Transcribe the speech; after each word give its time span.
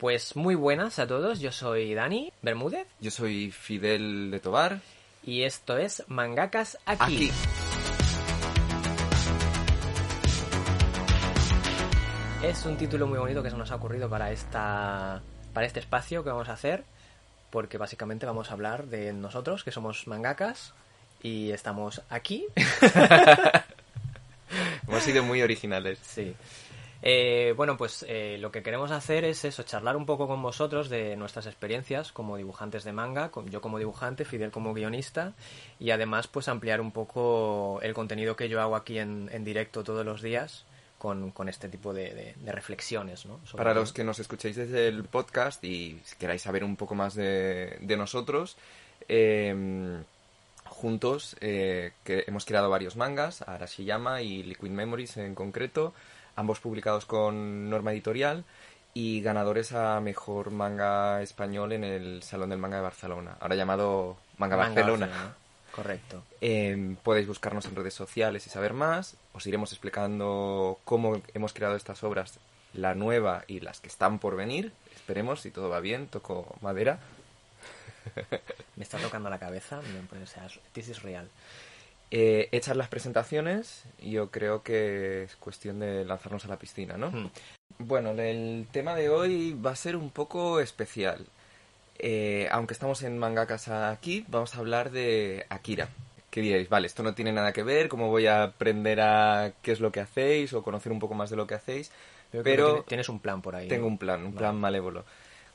Pues 0.00 0.34
muy 0.34 0.54
buenas 0.54 0.98
a 0.98 1.06
todos, 1.06 1.40
yo 1.40 1.52
soy 1.52 1.92
Dani 1.92 2.32
Bermúdez 2.40 2.86
Yo 3.00 3.10
soy 3.10 3.50
Fidel 3.50 4.30
de 4.30 4.40
Tobar. 4.40 4.80
y 5.22 5.42
esto 5.42 5.76
es 5.76 6.02
Mangakas 6.08 6.78
aquí. 6.86 7.04
Aquí. 7.04 7.30
Es 12.42 12.64
un 12.64 12.78
título 12.78 13.06
muy 13.06 13.18
bonito 13.18 13.42
que 13.42 13.50
se 13.50 13.58
nos 13.58 13.70
ha 13.72 13.74
ocurrido 13.74 14.08
para 14.08 14.32
esta 14.32 15.20
para 15.52 15.66
este 15.66 15.80
espacio 15.80 16.24
que 16.24 16.30
vamos 16.30 16.48
a 16.48 16.54
hacer, 16.54 16.82
porque 17.50 17.76
básicamente 17.76 18.24
vamos 18.24 18.48
a 18.48 18.54
hablar 18.54 18.86
de 18.86 19.12
nosotros, 19.12 19.64
que 19.64 19.70
somos 19.70 20.06
mangakas 20.06 20.72
y 21.22 21.50
estamos 21.50 22.00
aquí. 22.08 22.46
Hemos 24.88 25.02
sido 25.02 25.22
muy 25.22 25.42
originales. 25.42 25.98
Sí. 26.02 26.34
Eh, 27.02 27.54
bueno, 27.56 27.76
pues 27.76 28.04
eh, 28.08 28.36
lo 28.38 28.50
que 28.52 28.62
queremos 28.62 28.90
hacer 28.90 29.24
es 29.24 29.44
eso, 29.44 29.62
charlar 29.62 29.96
un 29.96 30.04
poco 30.06 30.26
con 30.28 30.42
vosotros 30.42 30.88
de 30.90 31.16
nuestras 31.16 31.46
experiencias 31.46 32.12
como 32.12 32.36
dibujantes 32.36 32.84
de 32.84 32.92
manga, 32.92 33.30
con- 33.30 33.48
yo 33.50 33.60
como 33.62 33.78
dibujante, 33.78 34.24
Fidel 34.26 34.50
como 34.50 34.74
guionista, 34.74 35.32
y 35.78 35.92
además 35.92 36.26
pues 36.26 36.48
ampliar 36.48 36.80
un 36.80 36.92
poco 36.92 37.80
el 37.82 37.94
contenido 37.94 38.36
que 38.36 38.48
yo 38.50 38.60
hago 38.60 38.76
aquí 38.76 38.98
en, 38.98 39.30
en 39.32 39.44
directo 39.44 39.82
todos 39.82 40.04
los 40.04 40.20
días 40.20 40.66
con, 40.98 41.30
con 41.30 41.48
este 41.48 41.70
tipo 41.70 41.94
de, 41.94 42.12
de- 42.12 42.34
de 42.38 42.52
reflexiones, 42.52 43.24
¿no? 43.24 43.40
Sobre 43.46 43.64
Para 43.64 43.74
los 43.74 43.92
que 43.94 44.04
nos 44.04 44.18
escuchéis 44.18 44.56
desde 44.56 44.86
el 44.88 45.04
podcast 45.04 45.64
y 45.64 45.98
si 46.04 46.16
queráis 46.16 46.42
saber 46.42 46.62
un 46.64 46.76
poco 46.76 46.94
más 46.94 47.14
de, 47.14 47.78
de 47.80 47.96
nosotros, 47.96 48.58
eh, 49.08 50.02
juntos 50.66 51.36
eh, 51.40 51.92
que 52.04 52.24
hemos 52.26 52.44
creado 52.44 52.70
varios 52.70 52.96
mangas, 52.96 53.42
Arashiyama 53.42 54.22
y 54.22 54.42
Liquid 54.42 54.70
Memories 54.70 55.16
en 55.16 55.34
concreto, 55.34 55.92
ambos 56.40 56.58
publicados 56.58 57.04
con 57.04 57.68
Norma 57.70 57.92
Editorial 57.92 58.44
y 58.94 59.20
ganadores 59.20 59.72
a 59.72 60.00
mejor 60.00 60.50
manga 60.50 61.22
español 61.22 61.72
en 61.72 61.84
el 61.84 62.22
Salón 62.22 62.50
del 62.50 62.58
Manga 62.58 62.76
de 62.76 62.82
Barcelona, 62.82 63.36
ahora 63.40 63.54
llamado 63.54 64.16
Manga, 64.38 64.56
Manga 64.56 64.74
Barcelona. 64.74 65.06
Barcelona, 65.06 65.34
Correcto. 65.72 66.24
Eh, 66.40 66.96
podéis 67.04 67.28
buscarnos 67.28 67.64
en 67.66 67.76
redes 67.76 67.94
sociales 67.94 68.46
y 68.46 68.50
saber 68.50 68.72
más. 68.72 69.16
Os 69.32 69.46
iremos 69.46 69.70
explicando 69.70 70.80
cómo 70.84 71.22
hemos 71.32 71.52
creado 71.52 71.76
estas 71.76 72.02
obras, 72.02 72.40
la 72.72 72.94
nueva 72.94 73.44
y 73.46 73.60
las 73.60 73.80
que 73.80 73.88
están 73.88 74.18
por 74.18 74.34
venir. 74.34 74.72
Esperemos, 74.94 75.42
si 75.42 75.50
todo 75.50 75.68
va 75.68 75.78
bien, 75.78 76.08
toco 76.08 76.56
madera. 76.60 76.98
Me 78.76 78.82
está 78.82 78.98
tocando 78.98 79.30
la 79.30 79.38
cabeza, 79.38 79.80
bien, 79.80 80.06
pues, 80.08 80.22
o 80.22 80.26
sea, 80.26 80.48
this 80.72 80.88
is 80.88 81.02
real. 81.02 81.28
Eh, 82.10 82.48
hechas 82.52 82.76
las 82.76 82.88
presentaciones, 82.88 83.84
yo 84.02 84.30
creo 84.30 84.62
que 84.62 85.22
es 85.24 85.36
cuestión 85.36 85.78
de 85.78 86.04
lanzarnos 86.04 86.44
a 86.44 86.48
la 86.48 86.58
piscina, 86.58 86.96
¿no? 86.96 87.10
Hmm. 87.10 87.30
Bueno, 87.78 88.10
el 88.10 88.66
tema 88.72 88.94
de 88.96 89.08
hoy 89.10 89.52
va 89.54 89.70
a 89.70 89.76
ser 89.76 89.96
un 89.96 90.10
poco 90.10 90.60
especial. 90.60 91.24
Eh, 91.98 92.48
aunque 92.50 92.72
estamos 92.74 93.02
en 93.02 93.16
Mangakas 93.18 93.68
aquí, 93.68 94.24
vamos 94.28 94.54
a 94.54 94.58
hablar 94.58 94.90
de 94.90 95.46
Akira. 95.50 95.88
¿Qué 96.30 96.40
diréis? 96.40 96.68
Vale, 96.68 96.86
esto 96.86 97.02
no 97.02 97.14
tiene 97.14 97.32
nada 97.32 97.52
que 97.52 97.62
ver, 97.62 97.88
¿cómo 97.88 98.08
voy 98.08 98.26
a 98.26 98.42
aprender 98.44 99.00
a 99.00 99.52
qué 99.62 99.72
es 99.72 99.80
lo 99.80 99.92
que 99.92 100.00
hacéis 100.00 100.52
o 100.52 100.62
conocer 100.62 100.92
un 100.92 100.98
poco 100.98 101.14
más 101.14 101.30
de 101.30 101.36
lo 101.36 101.46
que 101.46 101.54
hacéis? 101.54 101.90
Pero, 102.30 102.44
Pero 102.44 102.66
tiene- 102.72 102.82
tienes 102.86 103.08
un 103.08 103.18
plan 103.20 103.42
por 103.42 103.56
ahí. 103.56 103.66
tengo 103.68 103.82
¿no? 103.86 103.88
un 103.88 103.98
plan, 103.98 104.20
un 104.20 104.26
Vale. 104.26 104.38
plan 104.38 104.56
malévolo. 104.56 105.04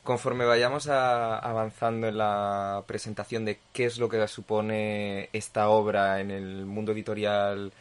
Conforme 0.05 0.45
vayamos 0.45 0.87
avanzando 0.87 2.07
en 2.07 2.19
la 2.19 2.83
presentación 2.85 3.43
de 3.43 3.57
qué 3.73 3.85
es 3.85 3.97
lo 3.97 4.07
que 4.07 4.27
supone 4.27 5.29
esta 5.33 5.69
obra 5.69 6.21
en 6.21 6.29
el 6.29 6.67
mundo 6.67 6.91
editorial 6.91 7.73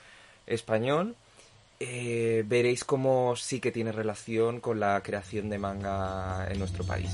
español, 0.47 1.17
eh, 1.81 2.43
veréis 2.47 2.83
cómo 2.83 3.37
sí 3.37 3.61
que 3.61 3.73
tiene 3.73 3.93
relación 3.93 4.61
con 4.61 4.81
la 4.81 5.03
creación 5.03 5.51
de 5.51 5.59
manga 5.59 6.49
en 6.51 6.59
nuestro 6.59 6.83
país. 6.85 7.11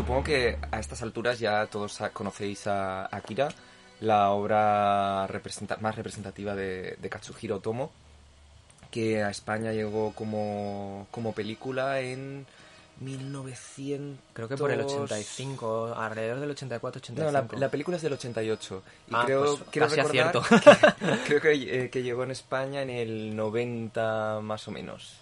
Supongo 0.00 0.24
que 0.24 0.56
a 0.72 0.80
estas 0.80 1.02
alturas 1.02 1.38
ya 1.38 1.66
todos 1.66 1.98
conocéis 2.14 2.66
a 2.66 3.04
Akira, 3.14 3.48
la 4.00 4.30
obra 4.30 5.26
representa- 5.26 5.76
más 5.78 5.94
representativa 5.94 6.54
de, 6.54 6.96
de 6.98 7.08
Katsuhiro 7.10 7.56
Otomo, 7.56 7.92
que 8.90 9.22
a 9.22 9.28
España 9.28 9.72
llegó 9.72 10.14
como, 10.14 11.06
como 11.10 11.34
película 11.34 12.00
en 12.00 12.46
1900... 13.00 14.18
Creo 14.32 14.48
que 14.48 14.56
por 14.56 14.70
el 14.70 14.80
85, 14.80 15.94
alrededor 15.94 16.40
del 16.40 16.56
84-85. 16.56 17.12
No, 17.16 17.30
la, 17.30 17.46
la 17.58 17.68
película 17.70 17.98
es 17.98 18.02
del 18.02 18.14
88. 18.14 18.82
Y 19.10 19.14
Ah, 19.14 19.22
creo, 19.26 19.58
pues 19.58 19.70
casi 19.70 20.00
acierto. 20.00 20.42
que- 20.42 21.18
creo 21.26 21.40
que, 21.42 21.84
eh, 21.84 21.90
que 21.90 22.02
llegó 22.02 22.24
en 22.24 22.30
España 22.30 22.80
en 22.80 22.88
el 22.88 23.36
90 23.36 24.40
más 24.42 24.66
o 24.66 24.70
menos. 24.70 25.18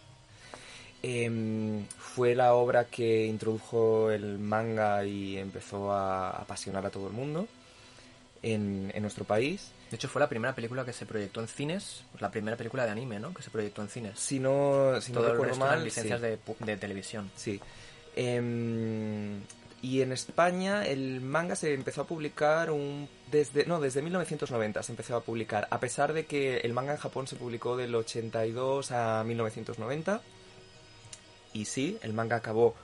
Em, 1.03 1.87
fue 1.87 2.35
la 2.35 2.55
obra 2.55 2.87
que 2.87 3.27
introdujo 3.27 4.11
el 4.11 4.39
manga 4.39 5.05
y 5.05 5.39
empezó 5.39 5.93
a 5.93 6.31
apasionar 6.31 6.85
a 6.87 6.91
todo 6.91 7.07
el 7.07 7.13
mundo 7.13 7.47
en, 8.43 8.91
en 8.95 9.03
nuestro 9.03 9.25
país. 9.25 9.71
De 9.91 9.97
hecho, 9.97 10.09
fue 10.09 10.21
la 10.21 10.29
primera 10.29 10.55
película 10.55 10.85
que 10.85 10.93
se 10.93 11.07
proyectó 11.07 11.41
en 11.41 11.49
cines, 11.49 12.03
pues 12.11 12.21
la 12.21 12.31
primera 12.31 12.57
película 12.57 12.85
de 12.85 12.91
anime, 12.91 13.21
¿no? 13.21 13.33
Que 13.33 13.43
se 13.43 13.51
proyectó 13.51 13.81
en 13.83 13.89
cines. 13.89 14.19
Si 14.19 14.39
no, 14.39 15.01
si 15.01 15.13
no 15.13 15.21
Todo 15.21 15.29
el 15.29 15.33
recuerdo 15.35 15.57
mal, 15.57 15.85
licencias 15.85 16.21
sí. 16.21 16.27
de, 16.27 16.39
de 16.59 16.77
televisión. 16.77 17.31
Sí. 17.37 17.61
Em, 18.17 19.41
y 19.81 20.03
en 20.03 20.11
España 20.11 20.85
el 20.85 21.21
manga 21.21 21.55
se 21.55 21.73
empezó 21.73 22.03
a 22.03 22.07
publicar 22.07 22.73
un 22.73 23.09
desde 23.31 23.65
no 23.65 23.79
desde 23.81 24.03
1990 24.03 24.83
se 24.83 24.91
empezó 24.91 25.15
a 25.15 25.21
publicar 25.21 25.69
a 25.71 25.79
pesar 25.79 26.13
de 26.13 26.27
que 26.27 26.57
el 26.57 26.73
manga 26.73 26.93
en 26.93 26.99
Japón 26.99 27.29
se 27.29 27.37
publicó 27.37 27.77
del 27.77 27.95
82 27.95 28.91
a 28.91 29.23
1990 29.23 30.21
y 31.53 31.65
sí 31.67 31.99
el 32.03 32.13
manga 32.13 32.37
acabó 32.37 32.75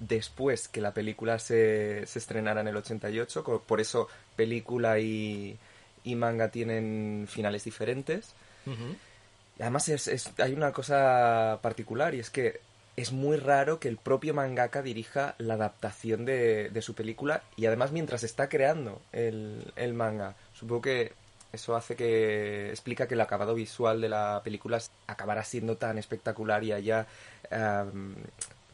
después 0.00 0.68
que 0.68 0.80
la 0.80 0.92
película 0.92 1.38
se, 1.38 2.06
se 2.06 2.18
estrenara 2.18 2.60
en 2.60 2.68
el 2.68 2.76
88 2.76 3.44
co- 3.44 3.62
por 3.62 3.80
eso 3.80 4.08
película 4.36 4.98
y, 4.98 5.56
y 6.04 6.14
manga 6.16 6.48
tienen 6.48 7.26
finales 7.30 7.64
diferentes 7.64 8.34
Además, 9.60 9.88
es, 9.88 10.08
es- 10.08 10.30
hay 10.38 10.52
una 10.54 10.72
cosa 10.72 11.58
particular 11.62 12.14
y 12.14 12.20
es 12.20 12.30
que 12.30 12.60
es 12.96 13.10
muy 13.12 13.36
raro 13.36 13.78
que 13.80 13.88
el 13.88 13.96
propio 13.96 14.34
mangaka 14.34 14.82
dirija 14.82 15.34
la 15.38 15.54
adaptación 15.54 16.24
de, 16.24 16.68
de 16.70 16.82
su 16.82 16.94
película 16.94 17.42
y 17.56 17.66
además 17.66 17.90
mientras 17.92 18.22
está 18.22 18.48
creando 18.48 19.00
el, 19.12 19.72
el 19.76 19.94
manga. 19.94 20.34
Supongo 20.54 20.82
que 20.82 21.12
eso 21.52 21.74
hace 21.76 21.96
que 21.96 22.70
explica 22.70 23.06
que 23.06 23.14
el 23.14 23.20
acabado 23.20 23.54
visual 23.54 24.00
de 24.00 24.08
la 24.08 24.40
película 24.44 24.80
acabará 25.06 25.44
siendo 25.44 25.76
tan 25.76 25.98
espectacular 25.98 26.64
y 26.64 26.72
haya 26.72 27.06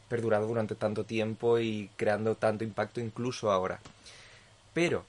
perdurado 0.07 0.47
durante 0.47 0.75
tanto 0.75 1.03
tiempo 1.03 1.59
y 1.59 1.89
creando 1.95 2.35
tanto 2.35 2.63
impacto 2.63 2.99
incluso 2.99 3.51
ahora. 3.51 3.79
Pero 4.73 5.03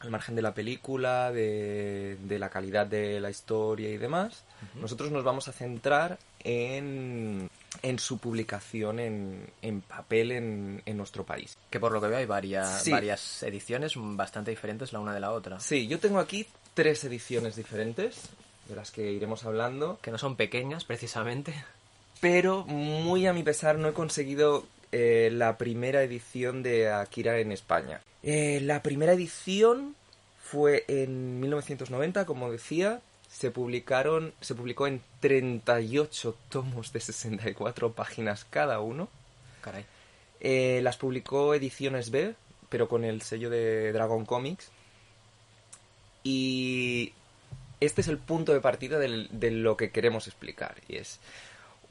al 0.00 0.10
margen 0.10 0.34
de 0.34 0.42
la 0.42 0.52
película, 0.54 1.32
de, 1.32 2.16
de 2.22 2.38
la 2.38 2.48
calidad 2.50 2.86
de 2.86 3.20
la 3.20 3.30
historia 3.30 3.90
y 3.90 3.96
demás, 3.96 4.44
nosotros 4.74 5.10
nos 5.10 5.24
vamos 5.24 5.48
a 5.48 5.52
centrar 5.52 6.18
en, 6.42 7.48
en 7.82 7.98
su 7.98 8.18
publicación 8.18 8.98
en, 9.00 9.46
en 9.62 9.80
papel 9.80 10.32
en, 10.32 10.82
en 10.84 10.96
nuestro 10.96 11.24
país. 11.24 11.56
Que 11.70 11.80
por 11.80 11.92
lo 11.92 12.00
que 12.00 12.08
veo 12.08 12.18
hay 12.18 12.26
varias, 12.26 12.82
Sí. 12.82 12.90
varias 12.90 13.42
ediciones 13.42 13.92
bastante 13.96 14.50
diferentes 14.50 14.92
la 14.92 15.00
una 15.00 15.14
de 15.14 15.20
la 15.20 15.32
otra. 15.32 15.58
Sí, 15.60 15.86
yo 15.86 15.98
tengo 15.98 16.18
aquí 16.18 16.46
tres 16.74 17.02
ediciones 17.04 17.56
diferentes, 17.56 18.28
de 18.68 18.74
las 18.76 18.90
que 18.90 19.10
iremos 19.12 19.44
hablando, 19.44 19.98
Que 20.02 20.10
no 20.10 20.18
son 20.18 20.36
pequeñas, 20.36 20.84
precisamente. 20.84 21.54
Pero 22.24 22.64
muy 22.64 23.26
a 23.26 23.34
mi 23.34 23.42
pesar 23.42 23.76
no 23.76 23.86
he 23.86 23.92
conseguido 23.92 24.64
eh, 24.92 25.28
la 25.30 25.58
primera 25.58 26.02
edición 26.02 26.62
de 26.62 26.90
Akira 26.90 27.38
en 27.38 27.52
España. 27.52 28.00
Eh, 28.22 28.60
la 28.62 28.82
primera 28.82 29.12
edición 29.12 29.94
fue 30.42 30.86
en 30.88 31.38
1990, 31.40 32.24
como 32.24 32.50
decía, 32.50 33.02
se 33.30 33.50
publicaron, 33.50 34.32
se 34.40 34.54
publicó 34.54 34.86
en 34.86 35.02
38 35.20 36.34
tomos 36.48 36.94
de 36.94 37.00
64 37.00 37.92
páginas 37.92 38.46
cada 38.48 38.80
uno. 38.80 39.10
Caray. 39.60 39.84
Eh, 40.40 40.80
las 40.82 40.96
publicó 40.96 41.54
Ediciones 41.54 42.10
B, 42.10 42.34
pero 42.70 42.88
con 42.88 43.04
el 43.04 43.20
sello 43.20 43.50
de 43.50 43.92
Dragon 43.92 44.24
Comics. 44.24 44.70
Y 46.22 47.12
este 47.80 48.00
es 48.00 48.08
el 48.08 48.16
punto 48.16 48.54
de 48.54 48.60
partida 48.60 48.98
del- 48.98 49.28
de 49.30 49.50
lo 49.50 49.76
que 49.76 49.90
queremos 49.90 50.26
explicar. 50.26 50.76
Y 50.88 50.96
es 50.96 51.18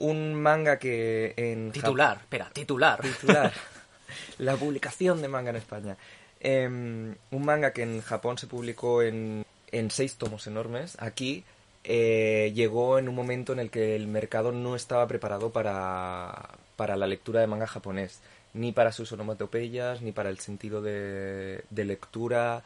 un 0.04 0.34
manga 0.36 0.78
que 0.80 1.34
en 1.38 1.70
Jap- 1.70 1.74
Titular, 1.74 2.18
espera, 2.22 2.50
titular. 2.54 3.02
titular. 3.02 3.54
la 4.38 4.56
publicación 4.56 5.22
de 5.22 5.28
manga 5.28 5.50
en 5.52 5.56
España. 5.58 5.98
Em, 6.40 7.16
un 7.32 7.46
manga 7.46 7.72
que 7.72 7.84
en 7.84 8.02
Japón 8.02 8.38
se 8.38 8.48
publicó 8.48 9.02
en, 9.02 9.46
en 9.72 9.92
seis 9.92 10.16
tomos 10.16 10.46
enormes. 10.48 10.98
Aquí 11.00 11.44
eh, 11.86 12.52
llegó 12.54 13.00
en 13.00 13.08
un 13.10 13.16
momento 13.16 13.54
en 13.54 13.60
el 13.60 13.70
que 13.70 13.96
el 13.96 14.08
mercado 14.08 14.52
no 14.52 14.76
estaba 14.76 15.08
preparado 15.08 15.52
para, 15.52 16.50
para 16.76 16.96
la 16.98 17.08
lectura 17.08 17.40
de 17.42 17.48
manga 17.48 17.68
japonés. 17.68 18.20
Ni 18.54 18.72
para 18.72 18.92
sus 18.92 19.12
onomatopeyas, 19.14 20.02
ni 20.02 20.12
para 20.12 20.30
el 20.30 20.38
sentido 20.40 20.82
de, 20.82 21.64
de 21.70 21.86
lectura, 21.86 22.62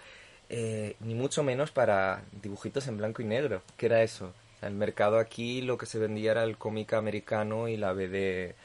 eh, 0.50 0.96
ni 1.00 1.14
mucho 1.14 1.44
menos 1.44 1.72
para 1.72 2.24
dibujitos 2.42 2.88
en 2.88 2.98
blanco 2.98 3.22
y 3.22 3.26
negro. 3.26 3.62
que 3.78 3.86
era 3.86 4.02
eso? 4.04 4.34
El 4.62 4.74
mercado 4.74 5.20
aquí 5.20 5.62
lo 5.62 5.78
que 5.78 5.86
se 5.86 6.00
vendía 6.00 6.32
era 6.32 6.44
el 6.44 6.58
cómic 6.58 6.94
americano 6.94 7.68
y 7.68 7.78
la 7.78 7.94
BD 7.94 8.56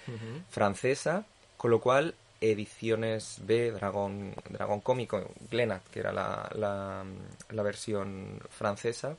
francesa, 0.48 1.26
con 1.56 1.70
lo 1.70 1.80
cual 1.80 2.14
ediciones 2.40 3.38
B, 3.42 3.70
Dragon, 3.70 4.34
Dragon 4.48 4.80
Cómico, 4.80 5.30
Glenat, 5.50 5.82
que 5.88 6.00
era 6.00 6.12
la, 6.12 6.50
la, 6.54 7.04
la 7.50 7.62
versión 7.62 8.40
francesa, 8.50 9.16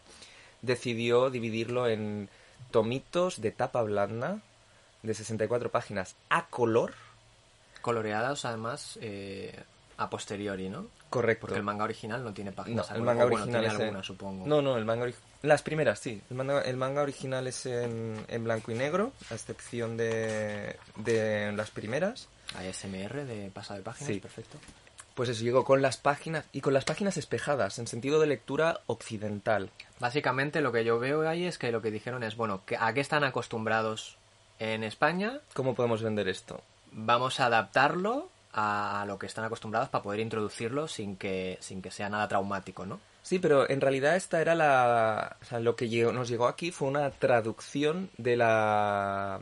decidió 0.61 1.29
dividirlo 1.29 1.87
en 1.87 2.29
tomitos 2.71 3.41
de 3.41 3.51
tapa 3.51 3.81
blanda 3.83 4.41
de 5.03 5.13
64 5.13 5.69
páginas 5.69 6.15
a 6.29 6.47
color. 6.47 6.93
Coloreadas, 7.81 8.45
además, 8.45 8.97
eh, 9.01 9.57
a 9.97 10.09
posteriori, 10.09 10.69
¿no? 10.69 10.87
Correcto. 11.13 11.41
Porque 11.41 11.57
el 11.57 11.63
manga 11.63 11.83
original 11.83 12.23
no 12.23 12.33
tiene 12.33 12.49
No, 12.51 12.55
páginas. 12.55 12.87
el 12.89 12.93
algunas, 12.95 13.13
manga 13.15 13.25
o 13.25 13.29
bueno, 13.29 13.43
original 13.43 13.61
tiene 13.61 13.73
es 13.73 13.79
en- 13.79 13.85
algunas, 13.85 14.05
supongo. 14.05 14.47
No, 14.47 14.61
no, 14.61 14.77
el 14.77 14.85
manga 14.85 15.05
ori- 15.05 15.15
Las 15.43 15.61
primeras, 15.61 15.99
sí. 15.99 16.21
El 16.29 16.35
manga, 16.37 16.61
el 16.61 16.77
manga 16.77 17.01
original 17.03 17.45
es 17.47 17.65
en, 17.65 18.25
en 18.27 18.43
blanco 18.43 18.71
y 18.71 18.75
negro, 18.75 19.11
a 19.29 19.35
excepción 19.35 19.95
de, 19.97 20.75
de 20.97 21.51
las 21.51 21.69
primeras. 21.71 22.27
ASMR 22.57 23.25
de 23.25 23.51
pasado 23.51 23.77
de 23.79 23.83
páginas, 23.83 24.13
Sí. 24.13 24.19
perfecto. 24.19 24.57
Pues 25.15 25.29
eso, 25.29 25.43
llegó 25.43 25.63
con 25.63 25.81
las 25.83 25.97
páginas, 25.97 26.45
y 26.53 26.61
con 26.61 26.73
las 26.73 26.85
páginas 26.85 27.17
espejadas, 27.17 27.77
en 27.77 27.85
sentido 27.85 28.19
de 28.19 28.25
lectura 28.27 28.79
occidental. 28.87 29.69
Básicamente 29.99 30.61
lo 30.61 30.71
que 30.71 30.83
yo 30.83 30.97
veo 30.97 31.27
ahí 31.29 31.45
es 31.45 31.59
que 31.59 31.71
lo 31.71 31.81
que 31.83 31.91
dijeron 31.91 32.23
es, 32.23 32.35
bueno, 32.35 32.61
¿a 32.79 32.93
qué 32.93 33.01
están 33.01 33.23
acostumbrados 33.23 34.17
en 34.57 34.83
España? 34.83 35.39
¿Cómo 35.53 35.75
podemos 35.75 36.01
vender 36.01 36.27
esto? 36.27 36.61
Vamos 36.91 37.39
a 37.39 37.45
adaptarlo 37.47 38.29
a 38.53 39.03
lo 39.07 39.17
que 39.17 39.25
están 39.25 39.43
acostumbrados 39.45 39.89
para 39.89 40.03
poder 40.03 40.19
introducirlo 40.19 40.87
sin 40.87 41.15
que, 41.15 41.57
sin 41.59 41.81
que 41.81 41.91
sea 41.91 42.09
nada 42.09 42.27
traumático, 42.27 42.85
¿no? 42.85 42.99
Sí, 43.23 43.39
pero 43.39 43.69
en 43.69 43.81
realidad 43.81 44.15
esta 44.15 44.41
era 44.41 44.53
la... 44.53 45.37
O 45.41 45.45
sea, 45.45 45.59
lo 45.59 45.75
que 45.75 45.89
llegó- 45.89 46.11
nos 46.11 46.27
llegó 46.29 46.47
aquí 46.47 46.71
fue 46.71 46.87
una 46.89 47.09
traducción 47.09 48.09
de 48.17 48.35
la... 48.37 49.39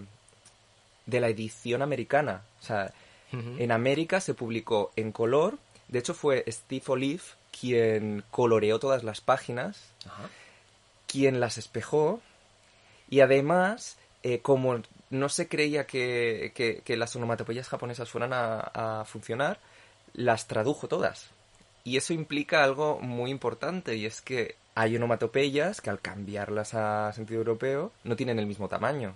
de 1.06 1.19
la 1.19 1.28
edición 1.30 1.81
americana. 1.81 2.42
O 2.62 2.63
sea, 2.63 2.94
en 3.31 3.72
América 3.72 4.22
se 4.22 4.34
publicó 4.34 4.92
en 4.96 5.12
color. 5.12 5.58
De 5.88 6.00
hecho 6.00 6.13
fue 6.13 6.44
Steve 6.48 6.84
Olive 6.88 7.24
quien 7.60 8.24
coloreó 8.30 8.78
todas 8.80 9.04
las 9.04 9.19
páginas, 9.22 9.78
quien 11.08 11.40
las 11.40 11.58
espejó. 11.58 12.22
Y 13.10 13.22
además, 13.22 13.98
eh, 14.23 14.39
como 14.39 14.81
no 15.09 15.29
se 15.29 15.47
creía 15.47 15.85
que, 15.88 16.51
que- 16.56 16.81
que 16.85 16.97
las 16.97 17.15
onomatopeyas 17.15 17.68
japonesas 17.68 18.09
fueran 18.09 18.33
a, 18.33 18.59
a 19.01 19.06
funcionar, 19.06 19.59
las 20.13 20.47
tradujo 20.47 20.88
todas. 20.88 21.29
Y 21.83 21.97
eso 21.97 22.13
implica 22.13 22.63
algo 22.63 23.00
muy 23.00 23.31
importante, 23.31 23.95
y 23.95 24.06
es 24.06 24.21
que 24.21 24.56
hay 24.75 24.95
onomatopeyas 24.95 25.81
que 25.81 25.89
al 25.89 26.00
cambiarlas 26.00 26.73
a 26.75 27.12
sentido 27.13 27.39
europeo 27.39 27.91
no 28.03 28.15
tienen 28.15 28.39
el 28.39 28.45
mismo 28.45 28.69
tamaño. 28.69 29.15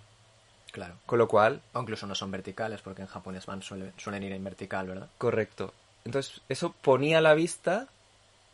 Claro. 0.72 0.96
Con 1.06 1.20
lo 1.20 1.28
cual, 1.30 1.62
O 1.74 1.80
incluso 1.82 2.06
no 2.08 2.16
son 2.16 2.32
verticales, 2.32 2.82
porque 2.82 3.02
en 3.04 3.08
japonés 3.08 3.46
van, 3.46 3.62
suele- 3.62 3.94
suelen 3.98 4.24
ir 4.24 4.34
en 4.34 4.44
vertical, 4.44 4.88
¿verdad? 4.88 5.10
correcto. 5.18 5.74
Entonces, 6.04 6.42
eso 6.50 6.74
ponía 6.82 7.20
a 7.20 7.22
la 7.22 7.34
vista 7.34 7.88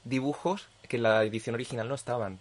dibujos 0.04 0.68
que 0.88 0.97
en 0.97 1.04
la 1.04 1.24
edición 1.24 1.56
original 1.56 1.88
no 1.89 1.95
estaban. 1.95 2.39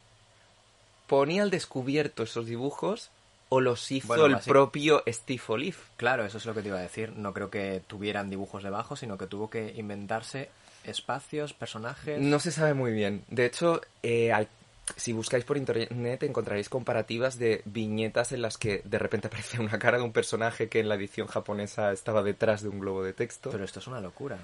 Ponía 1.06 1.42
al 1.42 1.50
descubierto 1.50 2.22
esos 2.22 2.46
dibujos 2.46 3.10
o 3.50 3.61
los 3.61 3.91
hizo 3.93 4.06
Bueno, 4.08 4.25
el 4.26 4.38
propio 4.38 5.02
Steve 5.06 5.43
Olive. 5.49 5.76
Claro, 5.99 6.25
eso 6.25 6.38
es 6.38 6.47
lo 6.47 6.55
que 6.55 6.62
te 6.62 6.69
iba 6.69 6.79
a 6.79 6.82
decir. 6.82 7.12
No 7.17 7.35
creo 7.35 7.50
que 7.50 7.82
tuvieran 7.87 8.31
dibujos 8.31 8.62
debajo, 8.62 8.97
sino 8.97 9.19
que 9.19 9.26
tuvo 9.26 9.50
que 9.50 9.75
inventarse 9.76 10.49
espacios, 10.85 11.52
personajes. 11.52 12.20
No 12.20 12.38
se 12.41 12.52
sabe 12.52 12.75
muy 12.75 12.93
bien. 12.93 13.25
De 13.29 13.44
hecho, 13.47 13.81
eh, 14.02 14.32
al- 14.32 14.49
si 14.97 15.12
buscáis 15.12 15.44
por 15.44 15.56
internet 15.56 16.23
encontraréis 16.25 16.69
comparativas 16.69 17.38
de 17.38 17.62
viñetas 17.64 18.32
en 18.32 18.43
las 18.43 18.56
que 18.58 18.82
de 18.85 18.99
repente 18.99 19.26
aparece 19.29 19.61
una 19.61 19.79
cara 19.79 19.99
de 19.99 20.05
un 20.05 20.12
personaje 20.12 20.69
que 20.69 20.81
en 20.81 20.88
la 20.88 20.94
edición 20.97 21.26
japonesa 21.29 21.93
estaba 21.93 22.23
detrás 22.23 22.62
de 22.62 22.69
un 22.70 22.81
globo 22.81 23.02
de 23.05 23.12
texto. 23.12 23.50
Pero 23.50 23.64
esto 23.64 23.79
es 23.81 23.87
una 23.87 24.00
locura. 24.00 24.38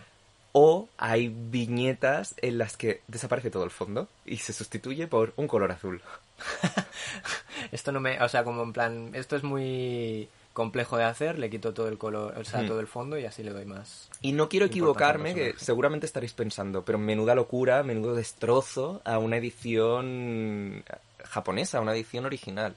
O 0.52 0.88
hay 0.98 1.28
viñetas 1.28 2.34
en 2.40 2.58
las 2.58 2.76
que 2.76 3.02
desaparece 3.08 3.50
todo 3.50 3.64
el 3.64 3.70
fondo 3.70 4.08
y 4.24 4.38
se 4.38 4.52
sustituye 4.52 5.06
por 5.06 5.32
un 5.36 5.48
color 5.48 5.70
azul. 5.72 6.00
Esto 7.72 7.92
no 7.92 8.00
me. 8.00 8.20
O 8.22 8.28
sea, 8.28 8.44
como 8.44 8.62
en 8.62 8.72
plan. 8.72 9.10
Esto 9.14 9.36
es 9.36 9.42
muy 9.42 10.28
complejo 10.52 10.96
de 10.96 11.04
hacer. 11.04 11.38
Le 11.38 11.50
quito 11.50 11.74
todo 11.74 11.88
el 11.88 11.98
color. 11.98 12.36
O 12.38 12.44
sea, 12.44 12.62
Hmm. 12.62 12.66
todo 12.68 12.80
el 12.80 12.86
fondo 12.86 13.18
y 13.18 13.24
así 13.24 13.42
le 13.42 13.50
doy 13.52 13.64
más. 13.66 14.08
Y 14.22 14.32
no 14.32 14.48
quiero 14.48 14.66
equivocarme, 14.66 15.34
que 15.34 15.54
seguramente 15.58 16.06
estaréis 16.06 16.32
pensando, 16.32 16.84
pero 16.84 16.98
menuda 16.98 17.34
locura, 17.34 17.82
menudo 17.82 18.14
destrozo 18.14 19.02
a 19.04 19.18
una 19.18 19.36
edición 19.36 20.84
japonesa, 21.24 21.80
una 21.80 21.92
edición 21.92 22.24
original. 22.26 22.74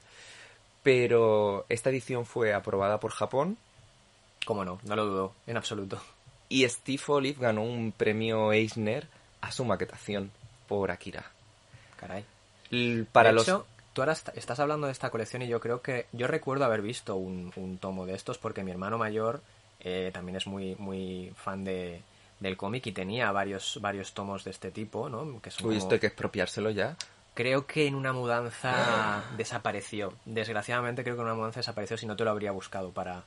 Pero 0.84 1.66
esta 1.70 1.90
edición 1.90 2.26
fue 2.26 2.54
aprobada 2.54 3.00
por 3.00 3.12
Japón 3.12 3.58
¿Cómo 4.46 4.64
no? 4.64 4.80
No 4.84 4.96
lo 4.96 5.06
dudo, 5.06 5.34
en 5.46 5.58
absoluto. 5.58 6.02
y 6.48 6.68
Steve 6.68 7.04
Olive 7.08 7.38
ganó 7.42 7.62
un 7.64 7.92
premio 7.92 8.52
Eisner 8.54 9.08
a 9.42 9.52
su 9.52 9.64
maquetación 9.66 10.32
por 10.68 10.90
Akira. 10.90 11.30
Caray. 11.98 12.24
Para 13.12 13.30
de 13.30 13.36
los 13.36 13.44
hecho, 13.44 13.66
tú 13.94 14.02
ahora 14.02 14.14
est- 14.14 14.30
estás 14.36 14.60
hablando 14.60 14.88
de 14.88 14.94
esta 14.94 15.10
colección 15.10 15.42
y 15.42 15.48
yo 15.48 15.60
creo 15.60 15.82
que. 15.82 16.08
Yo 16.12 16.28
recuerdo 16.28 16.66
haber 16.66 16.82
visto 16.82 17.16
un, 17.16 17.52
un 17.56 17.78
tomo 17.78 18.06
de 18.06 18.16
estos 18.16 18.38
porque 18.38 18.64
mi 18.64 18.72
hermano 18.72 18.98
mayor 18.98 19.42
eh, 19.80 20.12
también 20.14 20.36
es 20.36 20.46
muy, 20.48 20.76
muy 20.78 21.34
fan 21.36 21.64
de, 21.64 22.02
del 22.40 22.58
cómic 22.58 22.86
y 22.88 22.92
tenía 22.92 23.32
varios, 23.32 23.80
varios 23.82 24.14
tomos 24.14 24.44
de 24.44 24.52
este 24.52 24.72
tipo, 24.72 25.10
¿no? 25.10 25.42
Que 25.42 25.52
son 25.52 25.66
Uy, 25.68 25.76
como- 25.76 25.78
esto 25.80 25.94
hay 25.96 26.00
que 26.00 26.08
expropiárselo 26.08 26.70
ya. 26.70 26.96
Creo 27.34 27.66
que 27.66 27.88
en 27.88 27.96
una 27.96 28.12
mudanza 28.12 29.24
desapareció. 29.38 30.14
Desgraciadamente 30.26 31.04
creo 31.04 31.16
que 31.16 31.22
en 31.22 31.28
una 31.28 31.36
mudanza 31.36 31.62
desapareció, 31.62 31.98
si 31.98 32.06
no 32.06 32.16
te 32.18 32.24
lo 32.26 32.32
habría 32.32 32.52
buscado 32.52 32.92
para, 32.92 33.24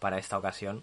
para 0.00 0.18
esta 0.18 0.36
ocasión. 0.36 0.82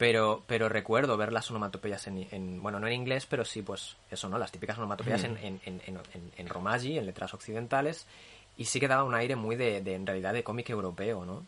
Pero, 0.00 0.42
pero 0.46 0.70
recuerdo 0.70 1.18
ver 1.18 1.30
las 1.30 1.50
onomatopeyas 1.50 2.06
en, 2.06 2.26
en- 2.30 2.62
bueno, 2.62 2.80
no 2.80 2.86
en 2.86 2.94
inglés, 2.94 3.26
pero 3.26 3.44
sí, 3.44 3.60
pues 3.60 3.98
eso, 4.10 4.30
¿no? 4.30 4.38
Las 4.38 4.50
típicas 4.50 4.78
onomatopeyas 4.78 5.24
en, 5.24 5.36
en, 5.36 5.60
en, 5.66 5.82
en, 5.86 5.96
en- 6.14 6.32
en 6.38 6.48
romaji, 6.48 6.96
en 6.96 7.04
letras 7.04 7.34
occidentales, 7.34 8.06
y 8.56 8.64
sí 8.64 8.80
que 8.80 8.88
daba 8.88 9.04
un 9.04 9.14
aire 9.14 9.36
muy 9.36 9.56
de, 9.56 9.82
de 9.82 9.94
en 9.94 10.06
realidad, 10.06 10.32
de 10.32 10.42
cómic 10.42 10.70
europeo, 10.70 11.26
¿no? 11.26 11.44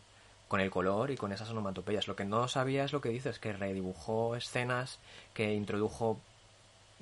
Con 0.47 0.59
el 0.59 0.69
color 0.69 1.09
y 1.09 1.17
con 1.17 1.31
esas 1.31 1.49
onomatopeyas. 1.49 2.07
Lo 2.07 2.15
que 2.15 2.25
no 2.25 2.47
sabía 2.47 2.83
es 2.83 2.93
lo 2.93 3.01
que 3.01 3.09
dices, 3.09 3.39
que 3.39 3.53
redibujó 3.53 4.35
escenas, 4.35 4.99
que 5.33 5.51
introdujo 5.55 6.21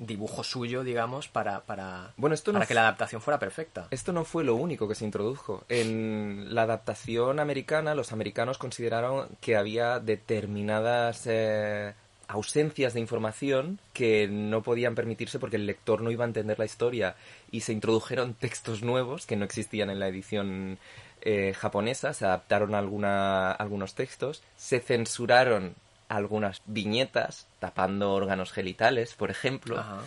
dibujo 0.01 0.43
suyo, 0.43 0.83
digamos, 0.83 1.27
para, 1.27 1.61
para, 1.61 2.13
Bueno, 2.17 2.33
esto 2.33 2.51
no 2.51 2.57
para 2.57 2.67
que 2.67 2.73
la 2.73 2.81
adaptación 2.81 3.21
fuera 3.21 3.39
perfecta. 3.39 3.87
Esto 3.91 4.11
no 4.11 4.25
fue 4.25 4.43
lo 4.43 4.55
único 4.55 4.87
que 4.87 4.95
se 4.95 5.05
introdujo. 5.05 5.63
En 5.69 6.53
la 6.53 6.63
adaptación 6.63 7.39
americana, 7.39 7.93
los 7.95 8.11
americanos 8.11 8.57
consideraron 8.57 9.29
que 9.39 9.55
había 9.55 9.99
determinadas 9.99 11.27
eh, 11.27 11.93
ausencias 12.27 12.93
de 12.93 12.99
información 12.99 13.79
que 13.93 14.27
no 14.27 14.63
podían 14.63 14.95
permitirse 14.95 15.37
porque 15.37 15.57
el 15.57 15.67
lector 15.67 16.01
no 16.01 16.11
iba 16.11 16.25
a 16.25 16.27
entender 16.27 16.57
la 16.57 16.65
historia 16.65 17.15
y 17.51 17.61
se 17.61 17.73
introdujeron 17.73 18.33
textos 18.39 18.81
nuevos 18.81 19.27
que 19.27 19.35
no 19.35 19.45
existían 19.45 19.89
en 19.91 19.99
la 19.99 20.07
edición 20.07 20.79
eh, 21.21 21.53
japonesa, 21.53 22.13
se 22.13 22.25
adaptaron 22.25 22.73
alguna, 22.73 23.51
algunos 23.51 23.93
textos, 23.93 24.41
se 24.57 24.79
censuraron 24.79 25.75
algunas 26.15 26.61
viñetas 26.65 27.47
tapando 27.59 28.13
órganos 28.13 28.51
genitales, 28.51 29.13
por 29.15 29.29
ejemplo. 29.31 29.79
Ajá. 29.79 29.99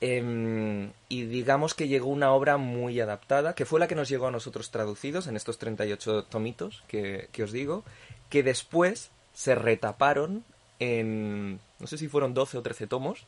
Em, 0.00 0.90
y 1.08 1.24
digamos 1.26 1.74
que 1.74 1.86
llegó 1.86 2.08
una 2.08 2.32
obra 2.32 2.56
muy 2.56 2.98
adaptada, 3.00 3.54
que 3.54 3.64
fue 3.64 3.78
la 3.78 3.86
que 3.86 3.94
nos 3.94 4.08
llegó 4.08 4.26
a 4.26 4.30
nosotros 4.32 4.70
traducidos 4.72 5.28
en 5.28 5.36
estos 5.36 5.58
38 5.58 6.24
tomitos 6.24 6.82
que, 6.88 7.28
que 7.30 7.44
os 7.44 7.52
digo, 7.52 7.84
que 8.28 8.42
después 8.42 9.10
se 9.32 9.54
retaparon 9.54 10.44
en, 10.80 11.60
no 11.78 11.86
sé 11.86 11.98
si 11.98 12.08
fueron 12.08 12.34
12 12.34 12.58
o 12.58 12.62
13 12.62 12.88
tomos. 12.88 13.26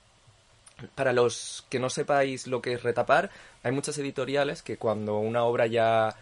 Para 0.97 1.13
los 1.13 1.65
que 1.69 1.79
no 1.79 1.89
sepáis 1.89 2.49
lo 2.49 2.61
que 2.61 2.73
es 2.73 2.83
retapar, 2.83 3.31
hay 3.63 3.71
muchas 3.71 3.97
editoriales 3.99 4.63
que 4.63 4.77
cuando 4.77 5.19
una 5.19 5.45
obra 5.45 5.69
ya 5.69 6.17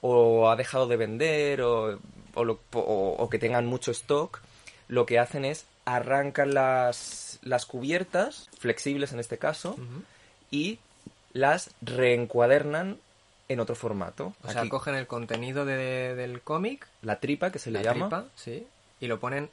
o 0.00 0.48
ha 0.48 0.54
dejado 0.54 0.86
de 0.86 0.96
vender 0.96 1.62
o, 1.62 1.98
o 2.34 2.44
lo- 2.44 2.60
o- 2.74 3.16
o 3.18 3.28
que 3.28 3.40
tengan 3.40 3.66
mucho 3.66 3.90
stock, 3.90 4.40
lo 4.88 5.06
que 5.06 5.18
hacen 5.18 5.44
es 5.44 5.66
arrancan 5.84 6.52
las, 6.54 7.38
las 7.42 7.64
cubiertas, 7.66 8.48
flexibles 8.58 9.12
en 9.12 9.20
este 9.20 9.38
caso, 9.38 9.76
y 10.50 10.78
las 11.32 11.70
reencuadernan 11.82 12.98
en 13.48 13.60
otro 13.60 13.74
formato. 13.76 14.34
O 14.42 14.50
sea, 14.50 14.68
cogen 14.68 14.94
el 14.96 15.06
contenido 15.06 15.64
de- 15.64 16.14
del 16.16 16.40
cómic, 16.40 16.86
la 17.02 17.20
tripa, 17.20 17.50
que 17.52 17.58
se 17.58 17.70
le 17.70 17.78
la 17.82 17.92
llama. 17.92 18.08
tripa, 18.08 18.24
sí, 18.34 18.66
y 19.00 19.06
lo 19.06 19.20
ponen, 19.20 19.50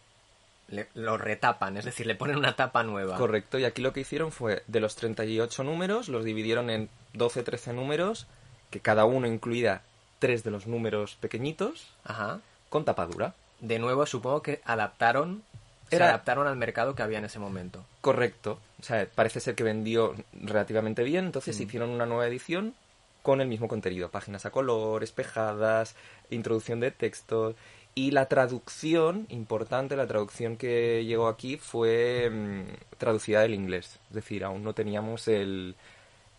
le- 0.70 0.88
lo 0.96 1.18
retapan, 1.18 1.78
es 1.78 1.86
decir, 1.86 2.08
le 2.08 2.16
ponen 2.16 2.38
una 2.38 2.56
tapa 2.56 2.84
nueva. 2.84 3.18
Correcto, 3.18 3.60
y 3.60 3.66
aquí 3.66 3.82
lo 3.84 3.94
que 3.94 4.00
hicieron 4.02 4.32
fue, 4.32 4.64
de 4.68 4.80
los 4.80 4.96
38 4.96 5.64
números, 5.64 6.10
los 6.10 6.24
dividieron 6.26 6.70
en 6.72 6.90
12-13 7.14 7.74
números, 7.74 8.26
que 8.72 8.80
cada 8.80 9.06
uno 9.06 9.28
incluía 9.28 9.82
tres 10.18 10.44
de 10.44 10.50
los 10.52 10.66
números 10.66 11.16
pequeñitos, 11.20 11.90
Ajá. 12.06 12.40
con 12.70 12.86
tapadura. 12.86 13.36
De 13.64 13.80
nuevo, 13.80 14.06
supongo 14.06 14.42
que 14.42 14.60
adaptaron, 14.66 15.42
se 15.90 15.96
adaptaron 16.04 16.48
al 16.48 16.58
mercado 16.58 16.96
que 16.96 17.04
había 17.04 17.20
en 17.20 17.26
ese 17.26 17.40
momento. 17.40 17.86
Correcto. 18.02 18.60
O 18.82 18.84
sea, 18.84 19.08
parece 19.16 19.40
ser 19.40 19.56
que 19.56 19.64
vendió 19.64 20.16
relativamente 20.34 21.04
bien, 21.04 21.26
entonces 21.26 21.58
Mm. 21.58 21.64
hicieron 21.64 21.90
una 21.92 22.06
nueva 22.06 22.28
edición 22.28 22.74
con 23.22 23.40
el 23.40 23.48
mismo 23.48 23.70
contenido. 23.70 24.10
Páginas 24.12 24.46
a 24.46 24.52
color, 24.52 25.02
espejadas, 25.04 25.96
introducción 26.30 26.82
de 26.82 26.92
textos. 26.92 27.56
Y 27.96 28.12
la 28.12 28.26
traducción, 28.26 29.28
importante, 29.30 29.96
la 29.96 30.08
traducción 30.08 30.58
que 30.58 31.06
llegó 31.06 31.28
aquí 31.30 31.56
fue 31.58 32.30
mm, 32.30 32.98
traducida 32.98 33.42
del 33.42 33.54
inglés. 33.54 34.00
Es 34.10 34.16
decir, 34.16 34.44
aún 34.44 34.64
no 34.64 34.74
teníamos 34.74 35.28
el, 35.30 35.76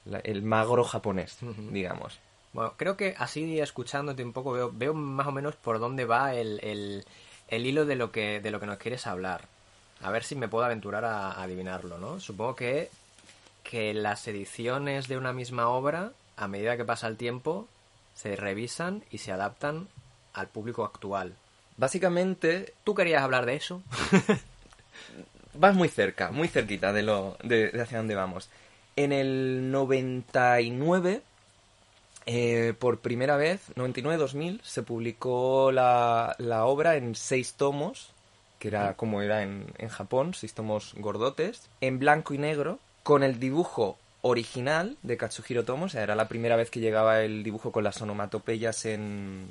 la- 0.04 0.18
el 0.18 0.42
magro 0.42 0.84
japonés, 0.84 1.38
digamos. 1.70 2.18
Bueno, 2.54 2.72
creo 2.78 2.96
que 2.96 3.14
así 3.18 3.60
escuchándote 3.60 4.24
un 4.24 4.32
poco 4.32 4.52
veo, 4.52 4.70
veo 4.72 4.94
más 4.94 5.26
o 5.26 5.32
menos 5.32 5.56
por 5.56 5.78
dónde 5.78 6.06
va 6.06 6.34
el, 6.34 6.58
el- 6.62 7.04
el 7.48 7.66
hilo 7.66 7.84
de 7.84 7.96
lo, 7.96 8.10
que, 8.10 8.40
de 8.40 8.50
lo 8.50 8.58
que 8.60 8.66
nos 8.66 8.78
quieres 8.78 9.06
hablar. 9.06 9.42
A 10.00 10.10
ver 10.10 10.24
si 10.24 10.34
me 10.34 10.48
puedo 10.48 10.64
aventurar 10.64 11.04
a, 11.04 11.30
a 11.32 11.42
adivinarlo, 11.42 11.98
¿no? 11.98 12.18
Supongo 12.20 12.56
que, 12.56 12.88
que 13.62 13.92
las 13.92 14.26
ediciones 14.28 15.08
de 15.08 15.18
una 15.18 15.32
misma 15.34 15.68
obra, 15.68 16.12
a 16.36 16.48
medida 16.48 16.76
que 16.78 16.84
pasa 16.86 17.06
el 17.06 17.16
tiempo, 17.18 17.68
se 18.14 18.34
revisan 18.36 19.04
y 19.10 19.18
se 19.18 19.32
adaptan 19.32 19.88
al 20.32 20.46
público 20.48 20.84
actual. 20.84 21.34
Básicamente, 21.76 22.72
¿Tú 22.84 22.94
querías 22.94 23.22
hablar 23.22 23.46
de 23.46 23.56
eso? 23.56 23.82
vas 25.54 25.74
muy 25.74 25.88
cerca, 25.88 26.30
muy 26.30 26.48
cerquita 26.48 26.92
de, 26.92 27.02
lo, 27.02 27.36
de, 27.42 27.70
de 27.70 27.82
hacia 27.82 27.98
dónde 27.98 28.14
vamos. 28.14 28.48
En 28.96 29.12
el 29.12 29.70
99, 29.70 31.22
eh, 32.26 32.74
por 32.78 33.00
primera 33.00 33.36
vez, 33.36 33.60
99-2000, 33.76 34.60
se 34.62 34.82
publicó 34.82 35.72
la, 35.72 36.34
la 36.38 36.66
obra 36.66 36.96
en 36.96 37.14
seis 37.14 37.54
tomos, 37.54 38.12
que 38.58 38.68
era 38.68 38.94
como 38.94 39.22
era 39.22 39.42
en, 39.42 39.66
en 39.78 39.88
Japón, 39.88 40.34
seis 40.34 40.54
tomos 40.54 40.94
gordotes, 40.96 41.68
en 41.80 41.98
blanco 41.98 42.34
y 42.34 42.38
negro, 42.38 42.78
con 43.02 43.22
el 43.22 43.38
dibujo 43.38 43.98
original 44.22 44.96
de 45.02 45.18
Katsuhiro 45.18 45.64
Tomo, 45.64 45.84
o 45.84 45.88
sea, 45.90 46.02
era 46.02 46.14
la 46.14 46.28
primera 46.28 46.56
vez 46.56 46.70
que 46.70 46.80
llegaba 46.80 47.20
el 47.20 47.42
dibujo 47.42 47.72
con 47.72 47.84
las 47.84 48.00
onomatopeyas 48.00 48.86
en, 48.86 49.46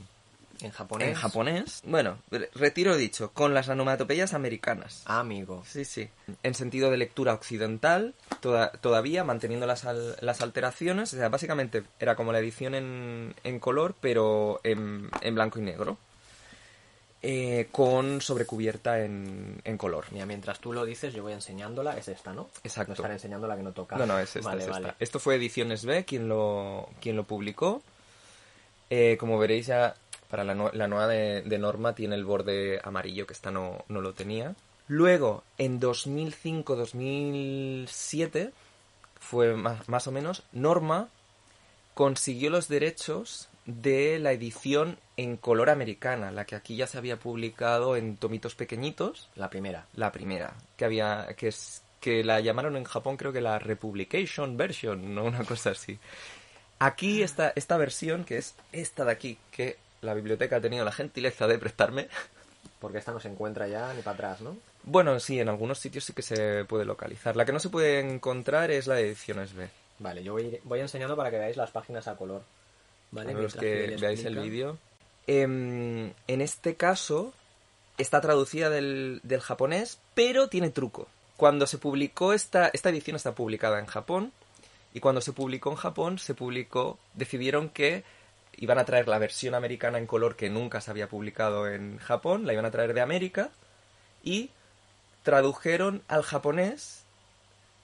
En 0.62 0.72
japonés. 0.72 1.08
en 1.10 1.16
japonés. 1.16 1.82
Bueno, 1.86 2.20
re- 2.32 2.50
retiro 2.56 2.96
dicho, 2.96 3.32
con 3.34 3.54
las 3.54 3.68
onomatopeyas 3.70 4.34
americanas. 4.34 5.02
Ah, 5.06 5.20
amigo. 5.20 5.64
Sí, 5.68 5.84
sí. 5.84 6.10
En 6.44 6.54
sentido 6.54 6.90
de 6.92 6.98
lectura 6.98 7.34
occidental, 7.34 8.14
toda- 8.40 8.72
todavía 8.72 9.24
manteniendo 9.24 9.66
las, 9.68 9.84
al- 9.86 10.16
las 10.22 10.42
alteraciones. 10.42 11.14
O 11.14 11.18
sea, 11.18 11.30
básicamente 11.30 11.84
era 12.00 12.16
como 12.16 12.32
la 12.32 12.40
edición 12.40 12.76
en, 12.76 13.36
en 13.44 13.60
color, 13.60 13.96
pero 14.00 14.62
en, 14.64 15.10
en 15.22 15.36
blanco 15.36 15.60
y 15.60 15.64
negro. 15.64 15.98
Eh, 17.26 17.70
con 17.72 18.20
sobrecubierta 18.20 19.00
en, 19.02 19.62
en 19.64 19.78
color. 19.78 20.06
Mira, 20.12 20.26
mientras 20.26 20.60
tú 20.60 20.74
lo 20.74 20.84
dices, 20.86 21.14
yo 21.14 21.24
voy 21.24 21.32
enseñándola. 21.32 21.98
Es 21.98 22.10
esta, 22.10 22.34
¿no? 22.34 22.50
Exacto. 22.66 22.90
No 22.90 22.94
estaré 22.96 23.14
enseñando 23.14 23.48
la 23.48 23.56
que 23.56 23.64
no 23.64 23.72
toca. 23.72 23.96
No, 23.96 24.06
no, 24.06 24.20
es 24.20 24.36
esta, 24.36 24.50
Vale, 24.50 24.62
es 24.64 24.68
esta. 24.68 24.80
vale. 24.82 24.94
Esto 25.00 25.20
fue 25.20 25.36
Ediciones 25.36 25.86
B 25.86 26.04
quien 26.04 26.28
lo, 26.28 26.90
quien 27.02 27.16
lo 27.16 27.24
publicó. 27.24 27.82
Eh, 28.90 29.16
como 29.18 29.40
veréis 29.40 29.68
ya, 29.68 29.96
para 30.34 30.44
la, 30.44 30.56
nue- 30.56 30.74
la 30.74 30.88
nueva 30.88 31.06
de, 31.08 31.44
de 31.44 31.60
Norma 31.60 31.94
tiene 31.94 32.16
el 32.16 32.26
borde 32.26 32.82
amarillo, 32.84 33.28
que 33.28 33.34
esta 33.34 33.52
no, 33.52 33.86
no 33.88 34.02
lo 34.02 34.16
tenía. 34.16 34.56
Luego, 34.88 35.44
en 35.60 35.80
2005-2007, 35.80 38.52
fue 39.20 39.56
más, 39.56 39.88
más 39.88 40.08
o 40.08 40.12
menos, 40.12 40.42
Norma 40.52 41.10
consiguió 41.94 42.50
los 42.50 42.68
derechos 42.68 43.48
de 43.66 44.18
la 44.18 44.32
edición 44.32 44.98
en 45.18 45.38
color 45.38 45.70
americana, 45.70 46.32
la 46.32 46.46
que 46.46 46.56
aquí 46.56 46.78
ya 46.78 46.88
se 46.88 46.98
había 46.98 47.20
publicado 47.20 47.96
en 47.96 48.18
tomitos 48.18 48.56
pequeñitos. 48.56 49.30
La 49.36 49.52
primera. 49.52 49.86
La 49.94 50.12
primera, 50.12 50.56
que 50.78 50.86
había, 50.86 51.28
que 51.38 51.50
es 51.50 51.84
que 52.00 52.24
la 52.24 52.40
llamaron 52.42 52.76
en 52.76 52.86
Japón 52.86 53.18
creo 53.18 53.32
que 53.32 53.40
la 53.40 53.60
Republication 53.60 54.58
Version, 54.58 55.14
no 55.14 55.24
una 55.26 55.44
cosa 55.46 55.70
así. 55.70 56.00
Aquí 56.80 57.22
esta, 57.22 57.54
esta 57.56 57.78
versión, 57.78 58.24
que 58.26 58.40
es 58.40 58.56
esta 58.72 59.06
de 59.06 59.12
aquí, 59.12 59.38
que 59.52 59.78
la 60.04 60.14
biblioteca 60.14 60.58
ha 60.58 60.62
tenido 60.62 60.86
la 60.86 60.92
gentileza 60.92 61.48
de 61.48 61.58
prestarme. 61.58 62.08
Porque 62.80 62.98
esta 62.98 63.12
no 63.12 63.20
se 63.20 63.30
encuentra 63.30 63.68
ya 63.68 63.94
ni 63.94 64.02
para 64.02 64.16
atrás, 64.16 64.42
¿no? 64.42 64.58
Bueno, 64.84 65.20
sí, 65.20 65.40
en 65.40 65.50
algunos 65.50 65.80
sitios 65.80 66.04
sí 66.04 66.14
que 66.14 66.22
se 66.22 66.66
puede 66.66 66.86
localizar. 66.86 67.36
La 67.36 67.46
que 67.46 67.54
no 67.54 67.60
se 67.60 67.70
puede 67.70 68.00
encontrar 68.00 68.72
es 68.72 68.88
la 68.88 68.96
de 68.96 69.08
ediciones 69.08 69.54
B. 69.54 69.70
Vale, 70.00 70.24
yo 70.24 70.34
voy, 70.34 70.60
voy 70.64 70.82
enseñando 70.82 71.16
para 71.16 71.32
que 71.32 71.38
veáis 71.38 71.56
las 71.56 71.72
páginas 71.72 72.08
a 72.08 72.18
color. 72.18 72.44
¿Vale? 73.12 73.32
Para 73.32 73.44
los 73.44 73.56
que 73.56 73.96
veáis 74.00 74.26
el 74.26 74.38
vídeo. 74.38 74.78
Em, 75.28 76.12
en 76.28 76.42
este 76.42 76.76
caso, 76.76 77.34
está 77.98 78.20
traducida 78.20 78.70
del, 78.70 79.22
del 79.24 79.40
japonés, 79.40 80.00
pero 80.14 80.50
tiene 80.50 80.70
truco. 80.70 81.08
Cuando 81.38 81.66
se 81.68 81.78
publicó 81.78 82.34
esta, 82.34 82.70
esta 82.74 82.90
edición 82.90 83.16
está 83.16 83.34
publicada 83.34 83.80
en 83.80 83.86
Japón, 83.86 84.34
y 84.94 85.00
cuando 85.00 85.22
se 85.22 85.34
publicó 85.34 85.72
en 85.72 85.78
Japón, 85.78 86.20
se 86.20 86.34
publicó, 86.34 87.00
decidieron 87.14 87.70
que 87.70 88.04
iban 88.58 88.80
a 88.80 88.86
traer 88.86 89.08
la 89.08 89.20
versión 89.20 89.56
americana 89.56 89.98
en 89.98 90.08
color 90.08 90.36
que 90.36 90.50
nunca 90.50 90.82
se 90.82 90.92
había 90.92 91.10
publicado 91.10 91.68
en 91.68 91.98
Japón, 91.98 92.46
la 92.46 92.54
iban 92.54 92.66
a 92.66 92.72
traer 92.72 92.94
de 92.94 93.02
América, 93.02 93.50
y 94.24 94.52
tradujeron 95.24 96.02
al 96.08 96.24
japonés 96.24 97.04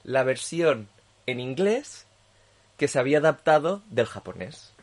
la 0.03 0.23
versión 0.23 0.87
en 1.25 1.39
inglés 1.39 2.05
que 2.77 2.87
se 2.87 2.99
había 2.99 3.17
adaptado 3.19 3.81
del 3.89 4.05
japonés. 4.05 4.73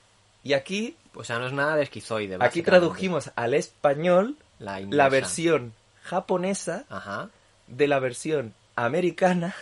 Y 0.43 0.53
aquí 0.53 0.97
O 1.15 1.25
sea, 1.25 1.39
no 1.39 1.47
es 1.47 1.53
nada 1.53 1.77
de 1.77 1.83
esquizoide. 1.83 2.37
Aquí 2.41 2.63
tradujimos 2.63 3.31
al 3.37 3.55
español 3.55 4.37
la, 4.59 4.81
la 4.81 5.09
versión 5.09 5.73
japonesa 6.03 6.85
Ajá. 6.91 7.31
de 7.67 7.89
la 7.89 7.99
versión 7.99 8.55
americana 8.77 9.55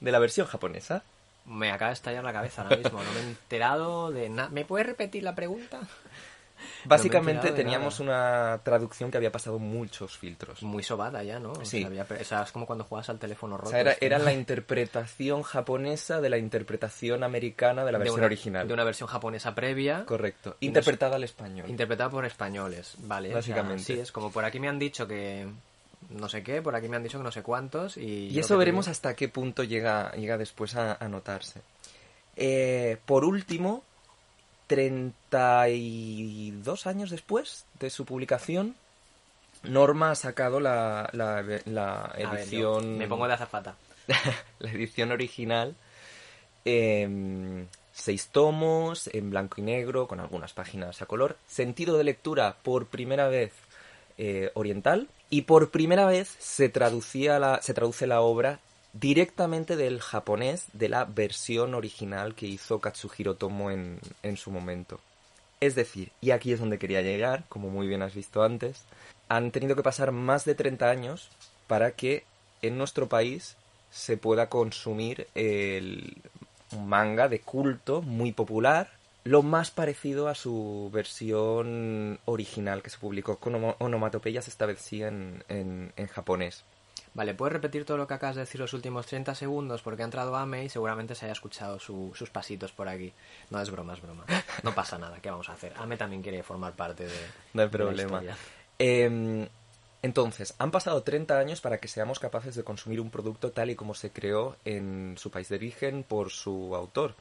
de 0.00 0.12
la 0.12 0.18
versión 0.18 0.46
japonesa. 0.46 1.02
Me 1.48 1.70
acaba 1.72 1.88
de 1.90 1.94
estallar 1.94 2.22
la 2.24 2.32
cabeza 2.32 2.62
ahora 2.62 2.76
mismo. 2.76 3.02
No 3.02 3.12
me 3.12 3.20
he 3.20 3.22
enterado 3.22 4.10
de 4.12 4.28
nada. 4.28 4.48
¿Me 4.50 4.64
puedes 4.64 4.86
repetir 4.86 5.22
la 5.22 5.34
pregunta? 5.34 5.80
Básicamente 6.84 7.52
teníamos 7.52 8.00
nada. 8.00 8.54
una 8.54 8.62
traducción 8.64 9.10
que 9.10 9.16
había 9.16 9.30
pasado 9.30 9.58
muchos 9.58 10.16
filtros. 10.18 10.62
Muy 10.62 10.82
sobada 10.82 11.22
ya, 11.22 11.38
¿no? 11.38 11.52
O 11.52 11.64
Sí. 11.64 11.78
sea, 11.80 11.86
había- 11.86 12.06
o 12.20 12.24
sea, 12.24 12.42
es 12.42 12.52
como 12.52 12.66
cuando 12.66 12.84
juegas 12.84 13.08
al 13.10 13.18
teléfono 13.18 13.56
roto. 13.56 13.68
O 13.68 13.70
sea, 13.70 13.96
era, 14.00 14.18
la 14.18 14.32
interpretación 14.32 15.42
japonesa 15.42 16.20
de 16.20 16.30
la 16.30 16.38
interpretación 16.38 17.22
americana 17.22 17.84
de 17.84 17.92
la 17.92 17.98
De 17.98 18.04
versión 18.04 18.18
una- 18.20 18.26
original. 18.26 18.66
De 18.68 18.74
una 18.74 18.84
versión 18.84 19.08
japonesa 19.08 19.54
previa. 19.54 20.04
Correcto. 20.04 20.56
Interpretada 20.60 21.16
al 21.16 21.24
español. 21.24 21.68
Interpretada 21.70 22.10
por 22.10 22.24
españoles, 22.26 22.94
vale. 22.98 23.28
o 23.28 23.30
sea, 23.32 23.38
Básicamente. 23.38 23.84
sí, 23.84 23.92
es 24.00 24.10
como 24.12 24.30
por 24.32 24.44
aquí 24.44 24.58
me 24.58 24.68
han 24.68 24.78
dicho 24.78 25.06
que 25.06 25.46
no 26.10 26.28
sé 26.28 26.42
qué, 26.42 26.62
por 26.62 26.74
aquí 26.74 26.88
me 26.88 26.96
han 26.96 27.02
dicho 27.02 27.18
que 27.18 27.24
no 27.24 27.32
sé 27.32 27.42
cuántos 27.42 27.96
y... 27.96 28.28
Y 28.28 28.38
eso 28.38 28.56
veremos 28.56 28.86
digo- 28.86 28.92
hasta 28.92 29.14
qué 29.14 29.28
punto 29.28 29.64
llega, 29.64 30.12
llega 30.12 30.38
después 30.38 30.74
a, 30.76 30.96
a 31.02 31.08
notarse. 31.08 31.60
Eh, 32.36 32.96
por 33.06 33.24
último, 33.24 33.82
32 34.68 36.86
años 36.86 37.10
después 37.10 37.64
de 37.80 37.90
su 37.90 38.04
publicación, 38.04 38.76
Norma 39.64 40.12
ha 40.12 40.14
sacado 40.14 40.60
la, 40.60 41.10
la- 41.12 41.42
ver, 41.42 41.62
edición, 42.16 42.96
me 42.98 43.08
pongo 43.08 43.26
de 43.26 43.34
azafata. 43.34 43.74
la 44.60 44.70
edición 44.70 45.10
original, 45.12 45.74
seis 47.92 48.28
tomos, 48.28 49.08
en 49.12 49.30
blanco 49.30 49.60
y 49.60 49.64
negro, 49.64 50.06
con 50.06 50.20
algunas 50.20 50.52
páginas 50.52 51.02
a 51.02 51.06
color, 51.06 51.36
sentido 51.46 51.98
de 51.98 52.04
lectura 52.04 52.56
por 52.62 52.86
primera 52.86 53.28
vez 53.28 53.52
eh, 54.16 54.50
oriental, 54.54 55.08
y 55.30 55.42
por 55.42 55.70
primera 55.70 56.06
vez 56.06 56.34
se, 56.38 56.68
traducía 56.68 57.38
la, 57.38 57.60
se 57.62 57.74
traduce 57.74 58.06
la 58.06 58.20
obra 58.20 58.60
directamente 58.92 59.76
del 59.76 60.00
japonés 60.00 60.66
de 60.72 60.88
la 60.88 61.04
versión 61.04 61.74
original 61.74 62.34
que 62.34 62.46
hizo 62.46 62.80
Katsuhiro 62.80 63.36
Tomo 63.36 63.70
en, 63.70 64.00
en 64.22 64.36
su 64.36 64.50
momento. 64.50 65.00
Es 65.60 65.74
decir, 65.74 66.12
y 66.20 66.30
aquí 66.30 66.52
es 66.52 66.60
donde 66.60 66.78
quería 66.78 67.02
llegar, 67.02 67.44
como 67.48 67.68
muy 67.68 67.86
bien 67.86 68.02
has 68.02 68.14
visto 68.14 68.42
antes, 68.42 68.84
han 69.28 69.50
tenido 69.50 69.76
que 69.76 69.82
pasar 69.82 70.12
más 70.12 70.44
de 70.44 70.54
30 70.54 70.88
años 70.88 71.28
para 71.66 71.92
que 71.92 72.24
en 72.62 72.78
nuestro 72.78 73.08
país 73.08 73.56
se 73.90 74.16
pueda 74.16 74.48
consumir 74.48 75.26
el 75.34 76.16
manga 76.76 77.28
de 77.28 77.40
culto 77.40 78.02
muy 78.02 78.32
popular, 78.32 78.90
lo 79.28 79.42
más 79.42 79.70
parecido 79.70 80.28
a 80.28 80.34
su 80.34 80.90
versión 80.92 82.18
original 82.24 82.82
que 82.82 82.90
se 82.90 82.98
publicó 82.98 83.36
con 83.38 83.54
ono- 83.56 83.76
onomatopeyas, 83.78 84.48
esta 84.48 84.66
vez 84.66 84.80
sí 84.80 85.02
en, 85.02 85.44
en- 85.48 85.92
en 85.96 86.06
japonés. 86.06 86.64
Vale, 87.14 87.34
¿puedes 87.34 87.52
repetir 87.52 87.84
todo 87.84 87.96
lo 87.96 88.06
que 88.06 88.14
acabas 88.14 88.36
de 88.36 88.42
decir 88.42 88.60
los 88.60 88.72
últimos 88.74 89.06
30 89.06 89.34
segundos? 89.34 89.82
Porque 89.82 90.02
ha 90.02 90.04
entrado 90.04 90.36
Ame 90.36 90.64
y 90.64 90.68
seguramente 90.68 91.14
se 91.14 91.24
haya 91.24 91.32
escuchado 91.32 91.78
su- 91.80 92.12
sus 92.14 92.30
pasitos 92.30 92.70
por 92.72 92.88
aquí. 92.88 93.12
No, 93.50 93.60
es 93.60 93.70
broma, 93.70 93.94
es 93.94 94.00
broma. 94.02 94.24
No 94.62 94.74
pasa 94.74 94.98
nada, 94.98 95.18
¿qué 95.20 95.30
vamos 95.30 95.48
a 95.48 95.54
hacer? 95.54 95.72
Ame 95.76 95.96
también 95.96 96.22
quiere 96.22 96.42
formar 96.42 96.74
parte 96.74 97.06
de, 97.06 97.16
No 97.54 97.62
hay 97.62 97.68
problema. 97.68 98.22
Eh, 98.78 99.48
entonces, 100.02 100.54
han 100.58 100.70
pasado 100.70 101.02
30 101.02 101.38
años 101.38 101.60
para 101.60 101.78
que 101.78 101.88
seamos 101.88 102.20
capaces 102.20 102.54
de 102.54 102.62
consumir 102.62 103.00
un 103.00 103.10
producto 103.10 103.50
tal 103.50 103.70
y 103.70 103.74
como 103.74 103.94
se 103.94 104.10
creó 104.10 104.56
en 104.64 105.16
su 105.18 105.30
país 105.32 105.48
de 105.48 105.56
origen 105.56 106.04
por 106.04 106.30
su 106.30 106.74
autor. 106.76 107.14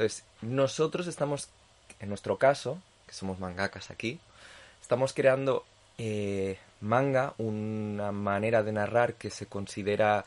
Entonces, 0.00 0.24
nosotros 0.40 1.06
estamos, 1.08 1.48
en 2.00 2.08
nuestro 2.08 2.38
caso, 2.38 2.80
que 3.06 3.12
somos 3.12 3.38
mangakas 3.38 3.90
aquí, 3.90 4.18
estamos 4.80 5.12
creando 5.12 5.66
eh, 5.98 6.56
manga, 6.80 7.34
una 7.36 8.10
manera 8.10 8.62
de 8.62 8.72
narrar 8.72 9.12
que 9.12 9.28
se 9.28 9.44
considera 9.44 10.24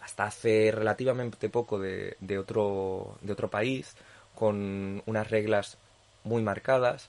hasta 0.00 0.26
hace 0.26 0.70
relativamente 0.70 1.48
poco 1.48 1.80
de, 1.80 2.16
de 2.20 2.38
otro, 2.38 3.18
de 3.20 3.32
otro 3.32 3.50
país, 3.50 3.96
con 4.36 5.02
unas 5.06 5.28
reglas 5.28 5.76
muy 6.22 6.42
marcadas, 6.42 7.08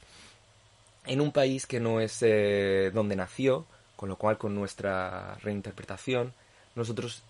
en 1.06 1.22
un 1.22 1.32
país 1.32 1.68
que 1.68 1.80
no 1.80 2.02
es 2.02 2.18
eh, 2.24 2.90
donde 2.96 3.16
nació, 3.16 3.68
con 3.96 4.10
lo 4.10 4.16
cual 4.16 4.40
con 4.40 4.56
nuestra 4.56 5.36
reinterpretación 5.44 6.34
nosotros 6.74 7.22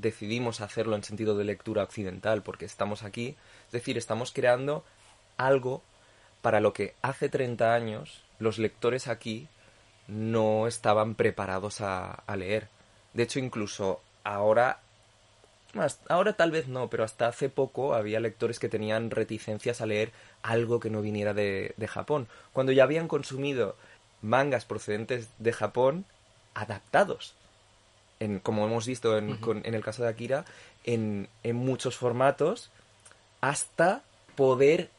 decidimos 0.00 0.60
hacerlo 0.60 0.96
en 0.96 1.04
sentido 1.04 1.36
de 1.36 1.44
lectura 1.44 1.82
occidental 1.82 2.42
porque 2.42 2.64
estamos 2.64 3.02
aquí, 3.02 3.36
es 3.70 3.72
decir, 3.72 3.96
estamos 3.96 4.32
creando 4.32 4.84
algo 5.36 5.82
para 6.42 6.60
lo 6.60 6.72
que 6.72 6.94
hace 7.02 7.28
30 7.28 7.72
años 7.74 8.22
los 8.38 8.58
lectores 8.58 9.06
aquí 9.08 9.46
no 10.08 10.66
estaban 10.66 11.14
preparados 11.14 11.80
a, 11.80 12.10
a 12.12 12.36
leer. 12.36 12.68
De 13.14 13.22
hecho, 13.22 13.38
incluso 13.38 14.00
ahora, 14.24 14.80
ahora 16.08 16.32
tal 16.32 16.50
vez 16.50 16.66
no, 16.66 16.88
pero 16.90 17.04
hasta 17.04 17.28
hace 17.28 17.48
poco 17.48 17.94
había 17.94 18.18
lectores 18.20 18.58
que 18.58 18.68
tenían 18.68 19.10
reticencias 19.10 19.80
a 19.80 19.86
leer 19.86 20.10
algo 20.42 20.80
que 20.80 20.90
no 20.90 21.00
viniera 21.02 21.32
de, 21.34 21.74
de 21.76 21.88
Japón, 21.88 22.26
cuando 22.52 22.72
ya 22.72 22.82
habían 22.84 23.06
consumido 23.08 23.76
mangas 24.22 24.64
procedentes 24.64 25.28
de 25.38 25.52
Japón 25.52 26.04
adaptados. 26.54 27.34
En, 28.18 28.38
como 28.38 28.66
hemos 28.66 28.86
visto 28.86 29.16
en, 29.16 29.36
con- 29.36 29.62
en 29.64 29.74
el 29.74 29.82
caso 29.84 30.02
de 30.02 30.08
Akira, 30.08 30.44
en, 30.84 31.28
en 31.42 31.56
muchos 31.56 31.96
formatos, 31.96 32.70
hasta 33.40 34.02
poder 34.36 34.90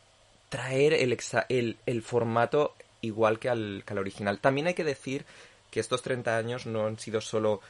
traer 0.49 0.93
el, 0.93 1.77
el, 1.85 2.01
formato 2.01 2.75
igual 3.01 3.39
que 3.39 3.49
al, 3.49 3.83
al 3.87 3.97
original. 3.97 4.39
También 4.39 4.67
hay 4.67 4.73
que 4.73 4.83
decir 4.83 5.25
que 5.69 5.79
estos 5.79 6.01
30 6.01 6.37
años 6.37 6.65
no 6.65 6.85
han 6.85 6.99
sido 6.99 7.21
solo 7.21 7.61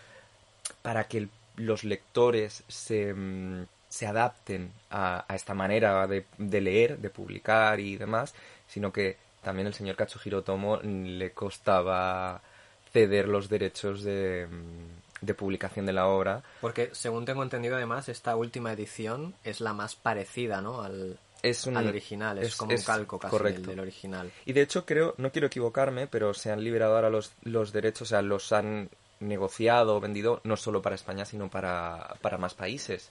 para 0.81 1.05
que 1.05 1.27
los 1.57 1.83
lectores 1.83 2.63
se, 2.67 3.13
mm, 3.13 3.65
se 3.89 4.07
adapten 4.07 4.71
a, 4.89 5.25
a 5.27 5.35
esta 5.35 5.53
manera 5.53 6.07
de, 6.07 6.25
de 6.37 6.61
leer, 6.61 6.97
de 6.97 7.09
publicar 7.09 7.79
y 7.79 7.97
demás, 7.97 8.33
sino 8.67 8.91
que 8.91 9.17
también 9.43 9.67
el 9.67 9.73
señor 9.73 9.95
Katsuhiro 9.95 10.43
Tomo 10.43 10.77
le 10.77 11.31
costaba 11.31 12.41
ceder 12.91 13.27
los 13.27 13.49
derechos 13.49 14.03
de, 14.03 14.47
mm, 14.49 15.10
de 15.21 15.33
publicación 15.33 15.85
de 15.85 15.93
la 15.93 16.07
obra. 16.07 16.43
Porque, 16.61 16.89
según 16.93 17.25
tengo 17.25 17.43
entendido, 17.43 17.75
además, 17.75 18.09
esta 18.09 18.35
última 18.35 18.73
edición 18.73 19.35
es 19.43 19.61
la 19.61 19.73
más 19.73 19.95
parecida, 19.95 20.61
¿no? 20.61 20.81
Al, 20.81 21.17
Es 21.43 21.65
un, 21.67 21.77
al 21.77 21.87
original, 21.87 22.37
es, 22.39 22.49
es- 22.49 22.55
como 22.55 22.73
un 22.73 22.81
calco 22.81 23.19
casi 23.19 23.31
correcto. 23.31 23.61
del, 23.61 23.69
del 23.71 23.79
original. 23.81 24.31
Y 24.45 24.53
de 24.53 24.61
hecho 24.61 24.85
creo, 24.85 25.13
no 25.17 25.31
quiero 25.31 25.47
equivocarme, 25.47 26.07
pero 26.07 26.33
se 26.33 26.51
han 26.51 26.63
liberado 26.63 26.95
ahora 26.95 27.09
los, 27.09 27.31
los 27.43 27.71
derechos, 27.71 28.01
o 28.03 28.05
sea, 28.09 28.21
los 28.21 28.51
han 28.51 28.89
negociado 29.19 29.95
o 29.95 29.99
vendido 29.99 30.41
no 30.43 30.57
solo 30.57 30.81
para 30.81 30.95
España, 30.95 31.25
sino 31.25 31.49
para, 31.49 32.15
para 32.21 32.37
más 32.39 32.53
países. 32.55 33.09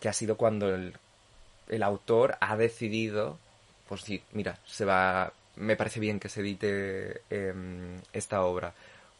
Que 0.00 0.08
ha 0.08 0.12
sido 0.12 0.36
cuando 0.36 0.68
el, 0.74 0.94
el 1.68 1.82
autor 1.84 2.36
ha 2.40 2.56
decidido, 2.56 3.38
pues 3.88 4.00
sí, 4.02 4.22
mira, 4.32 4.58
se 4.66 4.84
va, 4.84 5.32
me 5.56 5.76
parece 5.76 6.00
bien 6.00 6.18
que 6.18 6.28
se 6.28 6.40
edite 6.40 7.22
em, 7.30 8.00
esta 8.12 8.42
obra. 8.42 8.74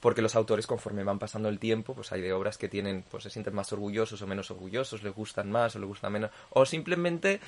Porque 0.05 0.21
los 0.21 0.37
autores, 0.37 0.67
conforme 0.67 1.03
van 1.03 1.19
pasando 1.19 1.49
el 1.49 1.59
tiempo, 1.59 1.95
pues 1.95 2.13
hay 2.13 2.21
de 2.21 2.35
obras 2.35 2.59
que 2.59 2.69
tienen, 2.69 3.07
pues 3.11 3.23
se 3.23 3.31
sienten 3.31 3.55
más 3.55 3.73
orgullosos 3.73 4.21
o 4.21 4.27
menos 4.27 4.51
orgullosos, 4.51 5.03
les 5.03 5.15
gustan 5.15 5.51
más 5.51 5.75
o 5.77 5.79
les 5.79 5.89
gustan 5.89 6.13
menos. 6.13 6.31
O 6.51 6.67
simplemente, 6.67 7.41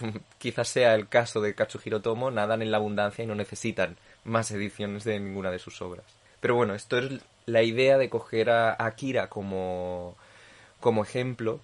quizás 0.38 0.68
sea 0.68 0.94
el 0.94 1.08
caso 1.08 1.42
de 1.42 1.54
Katsuhiro 1.54 2.00
Tomo, 2.00 2.30
nadan 2.30 2.62
en 2.62 2.70
la 2.70 2.78
abundancia 2.78 3.24
y 3.24 3.26
no 3.26 3.34
necesitan 3.34 3.98
más 4.24 4.50
ediciones 4.52 5.04
de 5.04 5.20
ninguna 5.20 5.50
de 5.50 5.58
sus 5.58 5.82
obras. 5.82 6.06
Pero 6.40 6.54
bueno, 6.54 6.74
esto 6.74 6.96
es 6.96 7.20
la 7.44 7.62
idea 7.62 7.98
de 7.98 8.08
coger 8.08 8.48
a 8.48 8.82
Akira 8.82 9.28
como, 9.28 10.16
como 10.80 11.02
ejemplo 11.02 11.60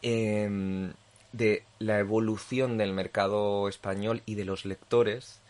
em, 0.00 0.92
de 1.32 1.64
la 1.80 1.98
evolución 1.98 2.78
del 2.78 2.92
mercado 2.92 3.68
español 3.68 4.22
y 4.26 4.36
de 4.36 4.44
los 4.44 4.64
lectores 4.64 5.40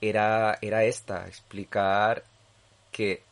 era, 0.00 0.56
era 0.62 0.84
esta, 0.84 1.28
explicar 1.28 2.24
que 2.90 3.28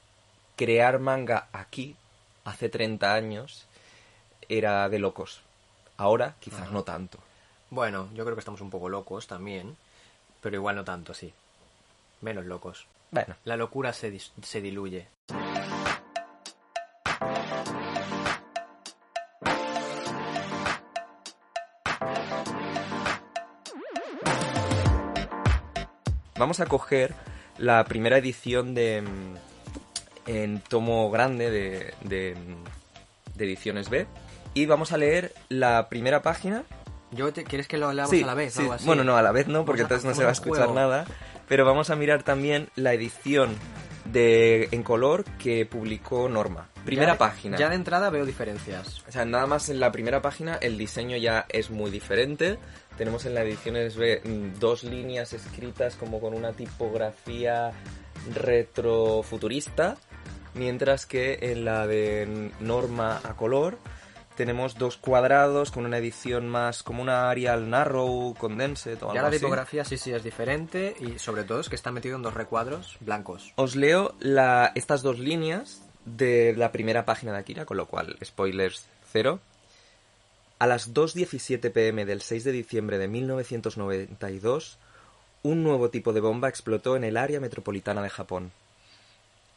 crear 0.58 0.98
manga 0.98 1.48
aquí, 1.52 1.96
hace 2.44 2.68
30 2.68 3.14
años, 3.14 3.64
era 4.50 4.88
de 4.90 4.98
locos. 4.98 5.40
Ahora 5.96 6.34
quizás 6.40 6.70
no 6.72 6.82
tanto. 6.82 7.18
Bueno, 7.70 8.08
yo 8.14 8.24
creo 8.24 8.34
que 8.36 8.40
estamos 8.40 8.60
un 8.60 8.70
poco 8.70 8.88
locos 8.88 9.26
también, 9.26 9.76
pero 10.42 10.56
igual 10.56 10.76
no 10.76 10.84
tanto, 10.84 11.14
sí. 11.14 11.32
Menos 12.20 12.44
locos. 12.46 12.86
Bueno, 13.12 13.36
La 13.44 13.56
locura 13.56 13.92
se, 13.92 14.12
dis- 14.12 14.32
se 14.42 14.60
diluye. 14.60 15.06
vamos 26.38 26.60
a 26.60 26.66
coger 26.66 27.14
la 27.58 27.84
primera 27.84 28.18
edición 28.18 28.74
de 28.74 29.02
mm, 29.02 29.34
en 30.28 30.60
tomo 30.60 31.10
grande 31.10 31.50
de, 31.50 31.94
de, 32.04 32.36
de 33.34 33.44
ediciones 33.44 33.90
B 33.90 34.06
y 34.54 34.66
vamos 34.66 34.92
a 34.92 34.96
leer 34.98 35.32
la 35.48 35.88
primera 35.88 36.22
página 36.22 36.62
Yo 37.10 37.32
te- 37.32 37.44
¿Quieres 37.44 37.66
que 37.66 37.78
lo 37.78 37.92
leamos 37.92 38.10
Sí, 38.10 38.22
a 38.22 38.26
la 38.26 38.34
vez? 38.34 38.52
sí. 38.54 38.60
algo 38.60 38.74
así? 38.74 38.86
Bueno, 38.86 39.02
no, 39.04 39.16
a 39.16 39.22
la 39.22 39.32
vez 39.32 39.48
no, 39.48 39.64
porque 39.64 39.82
entonces 39.82 40.04
no 40.04 40.14
se 40.14 40.22
va 40.22 40.28
a 40.28 40.32
escuchar 40.32 40.66
juego. 40.66 40.74
nada. 40.74 41.04
Pero 41.48 41.64
vamos 41.64 41.88
a 41.90 41.96
mirar 41.96 42.22
también 42.22 42.68
la 42.76 42.92
edición 42.92 43.56
de 44.04 44.68
en 44.70 44.82
color 44.82 45.24
que 45.38 45.64
publicó 45.66 46.28
Norma. 46.28 46.68
Primera 46.84 47.12
Ya- 47.14 47.18
página. 47.18 47.56
Ya 47.58 47.68
de 47.70 47.74
entrada 47.76 48.10
veo 48.10 48.24
diferencias. 48.26 49.02
O 49.08 49.12
sea, 49.12 49.24
nada 49.24 49.46
más 49.46 49.68
en 49.70 49.80
la 49.80 49.90
primera 49.92 50.20
página 50.22 50.56
el 50.60 50.76
diseño 50.78 51.16
ya 51.16 51.46
es 51.48 51.70
muy 51.70 51.90
diferente. 51.90 52.58
Tenemos 52.98 53.24
en 53.26 53.34
la 53.34 53.42
edición 53.42 53.76
SB 53.76 54.20
mm, 54.24 54.58
dos 54.58 54.84
líneas 54.84 55.32
escritas 55.32 55.94
como 55.96 56.20
con 56.20 56.34
una 56.34 56.52
tipografía 56.52 57.72
retrofuturista, 58.34 59.96
mientras 60.54 61.06
que 61.06 61.38
en 61.40 61.64
la 61.64 61.86
de 61.86 62.50
Norma 62.60 63.20
a 63.24 63.34
color 63.34 63.78
tenemos 64.36 64.76
dos 64.76 64.96
cuadrados 64.96 65.72
con 65.72 65.84
una 65.84 65.98
edición 65.98 66.48
más 66.48 66.84
como 66.84 67.02
una 67.02 67.28
Arial 67.28 67.68
Narrow 67.68 68.34
Condensed 68.38 69.02
o 69.02 69.10
algo 69.10 69.14
Ya 69.14 69.22
la 69.22 69.30
tipografía 69.30 69.84
sí, 69.84 69.98
sí 69.98 70.12
es 70.12 70.22
diferente 70.22 70.94
y 71.00 71.18
sobre 71.18 71.42
todo 71.42 71.58
es 71.58 71.68
que 71.68 71.74
está 71.74 71.90
metido 71.90 72.14
en 72.14 72.22
dos 72.22 72.34
recuadros 72.34 72.96
blancos. 73.00 73.52
Os 73.56 73.74
leo 73.74 74.14
la, 74.20 74.70
estas 74.76 75.02
dos 75.02 75.18
líneas 75.18 75.82
de 76.04 76.54
la 76.56 76.70
primera 76.70 77.04
página 77.04 77.32
de 77.32 77.38
Akira, 77.38 77.64
con 77.64 77.76
lo 77.76 77.86
cual, 77.86 78.16
spoilers 78.24 78.86
cero. 79.10 79.40
A 80.60 80.66
las 80.66 80.94
2.17 80.94 81.72
pm 81.72 82.04
del 82.04 82.20
6 82.20 82.44
de 82.44 82.52
diciembre 82.52 82.98
de 82.98 83.08
1992, 83.08 84.78
un 85.42 85.62
nuevo 85.62 85.90
tipo 85.90 86.12
de 86.12 86.20
bomba 86.20 86.48
explotó 86.48 86.96
en 86.96 87.04
el 87.04 87.16
área 87.16 87.40
metropolitana 87.40 88.02
de 88.02 88.10
Japón. 88.10 88.52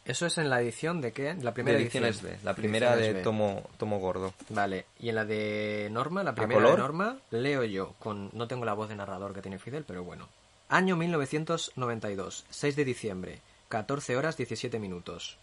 ¿Eso 0.05 0.25
es 0.25 0.37
en 0.37 0.49
la 0.49 0.61
edición 0.61 0.99
de 0.99 1.11
qué? 1.11 1.35
La 1.41 1.53
primera 1.53 1.77
de 1.77 1.83
edición 1.83 2.05
edición. 2.05 2.31
es 2.31 2.39
B, 2.39 2.43
la 2.43 2.55
primera 2.55 2.95
de 2.95 3.13
B. 3.13 3.21
tomo, 3.21 3.69
tomo 3.77 3.99
gordo. 3.99 4.33
Vale, 4.49 4.85
y 4.99 5.09
en 5.09 5.15
la 5.15 5.25
de 5.25 5.89
Norma, 5.91 6.23
la 6.23 6.33
primera 6.33 6.71
de 6.71 6.77
Norma, 6.77 7.19
leo 7.29 7.63
yo, 7.63 7.93
con 7.99 8.29
no 8.33 8.47
tengo 8.47 8.65
la 8.65 8.73
voz 8.73 8.89
de 8.89 8.95
narrador 8.95 9.33
que 9.33 9.41
tiene 9.41 9.59
Fidel, 9.59 9.83
pero 9.85 10.03
bueno. 10.03 10.27
Año 10.69 10.95
1992, 10.95 12.45
6 12.49 12.75
de 12.75 12.85
diciembre, 12.85 13.41
14 13.69 14.17
horas 14.17 14.37
17 14.37 14.79
minutos. 14.79 15.37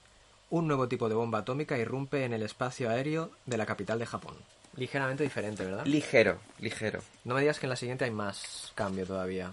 Un 0.50 0.66
nuevo 0.66 0.88
tipo 0.88 1.08
de 1.08 1.14
bomba 1.14 1.40
atómica 1.40 1.78
irrumpe 1.78 2.24
en 2.24 2.32
el 2.32 2.42
espacio 2.42 2.90
aéreo 2.90 3.30
de 3.46 3.58
la 3.58 3.66
capital 3.66 3.98
de 3.98 4.06
Japón. 4.06 4.34
Ligeramente 4.76 5.24
diferente, 5.24 5.64
¿verdad? 5.64 5.84
Ligero, 5.86 6.38
ligero. 6.58 7.00
no 7.24 7.34
me 7.34 7.40
digas 7.40 7.58
que 7.58 7.66
en 7.66 7.70
la 7.70 7.76
siguiente 7.76 8.04
hay 8.04 8.10
más 8.10 8.72
cambio 8.74 9.06
todavía. 9.06 9.52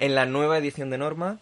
En 0.00 0.14
la 0.14 0.26
nueva 0.26 0.58
edición 0.58 0.90
de 0.90 0.98
Norma, 0.98 1.38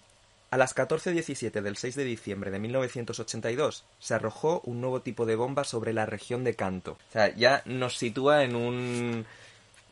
a 0.50 0.56
las 0.56 0.74
14.17 0.74 1.60
del 1.60 1.76
6 1.76 1.94
de 1.94 2.04
diciembre 2.04 2.50
de 2.50 2.58
1982, 2.58 3.84
se 3.98 4.14
arrojó 4.14 4.60
un 4.64 4.80
nuevo 4.80 5.02
tipo 5.02 5.26
de 5.26 5.36
bomba 5.36 5.64
sobre 5.64 5.92
la 5.92 6.06
región 6.06 6.44
de 6.44 6.54
Kanto. 6.54 6.92
O 6.92 7.12
sea, 7.12 7.34
ya 7.34 7.62
nos 7.66 7.96
sitúa 7.98 8.44
en 8.44 8.56
un, 8.56 9.26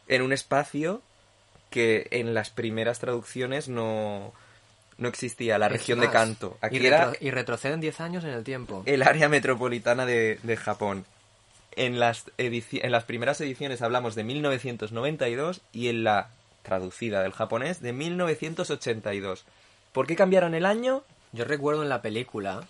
en 0.09 0.23
un 0.23 0.33
espacio 0.33 1.03
que 1.71 2.07
en 2.11 2.33
las 2.33 2.51
primeras 2.51 3.01
traducciones 3.01 3.69
no, 3.69 4.33
no 4.99 5.09
existía, 5.09 5.59
la 5.59 5.67
Es 5.67 5.73
región 5.73 6.01
de 6.01 6.11
Kanto. 6.11 6.57
era 6.63 7.13
y 7.21 7.31
retroceden 7.31 7.81
10 7.81 8.01
años 8.01 8.25
en 8.25 8.31
el 8.31 8.45
tiempo. 8.45 8.83
el 8.87 9.03
área 9.03 9.29
metropolitana 9.29 10.07
de, 10.07 10.39
de 10.43 10.57
Japón. 10.57 11.05
en 11.77 12.01
las, 12.01 12.25
en 12.39 12.93
las 12.93 13.05
primeras 13.05 13.41
ediciones 13.43 13.83
hablamos 13.83 14.15
de 14.15 14.25
1992 14.25 15.61
y 15.73 15.89
en 15.89 16.05
la 16.05 16.31
traducida 16.63 17.23
del 17.23 17.33
japonés 17.33 17.81
de 17.83 17.93
1982. 17.93 19.45
¿Por 19.97 20.07
qué 20.07 20.15
cambiaron 20.15 20.55
el 20.55 20.67
año? 20.67 21.05
Yo 21.33 21.47
recuerdo 21.47 21.83
en 21.83 21.89
la 21.89 22.03
película, 22.03 22.69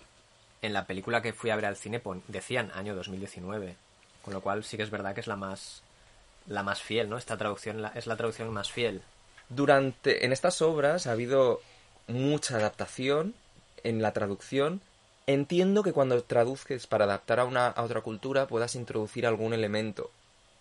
en 0.61 0.71
la 0.71 0.85
película 0.85 1.21
que 1.21 1.33
fui 1.33 1.49
a 1.49 1.57
ver 1.57 1.65
al 1.65 1.75
cine, 1.75 2.01
decían 2.29 2.71
año 2.73 2.95
2019. 2.95 3.75
Con 4.23 4.33
lo 4.33 4.39
cual 4.39 4.63
sí 4.63 4.77
que 4.77 4.83
es 4.83 4.89
verdad 4.89 5.13
que 5.13 5.19
es 5.19 5.27
la 5.27 5.35
más, 5.35 5.81
la 6.47 6.63
más 6.63 6.81
fiel, 6.81 7.09
¿no? 7.09 7.17
Esta 7.17 7.35
traducción 7.35 7.83
es 7.95 8.07
la 8.07 8.15
traducción 8.15 8.53
más 8.53 8.71
fiel. 8.71 9.01
Durante, 9.49 10.23
en 10.23 10.31
estas 10.31 10.61
obras 10.61 11.05
ha 11.05 11.11
habido 11.11 11.59
mucha 12.07 12.55
adaptación 12.55 13.33
en 13.83 14.01
la 14.01 14.13
traducción 14.13 14.79
Entiendo 15.25 15.83
que 15.83 15.91
cuando 15.91 16.23
traduzques 16.23 16.87
para 16.87 17.03
adaptar 17.03 17.41
a, 17.41 17.43
una, 17.43 17.67
a 17.67 17.83
otra 17.83 17.99
cultura 17.99 18.47
puedas 18.47 18.73
introducir 18.75 19.27
algún 19.27 19.53
elemento. 19.53 20.11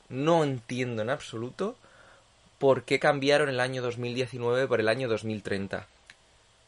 No 0.08 0.42
entiendo 0.42 1.02
en 1.02 1.10
absoluto 1.10 1.76
por 2.58 2.82
qué 2.82 2.98
cambiaron 2.98 3.48
el 3.50 3.60
año 3.60 3.82
2019 3.82 4.66
por 4.66 4.80
el 4.80 4.88
año 4.88 5.06
2030. 5.08 5.86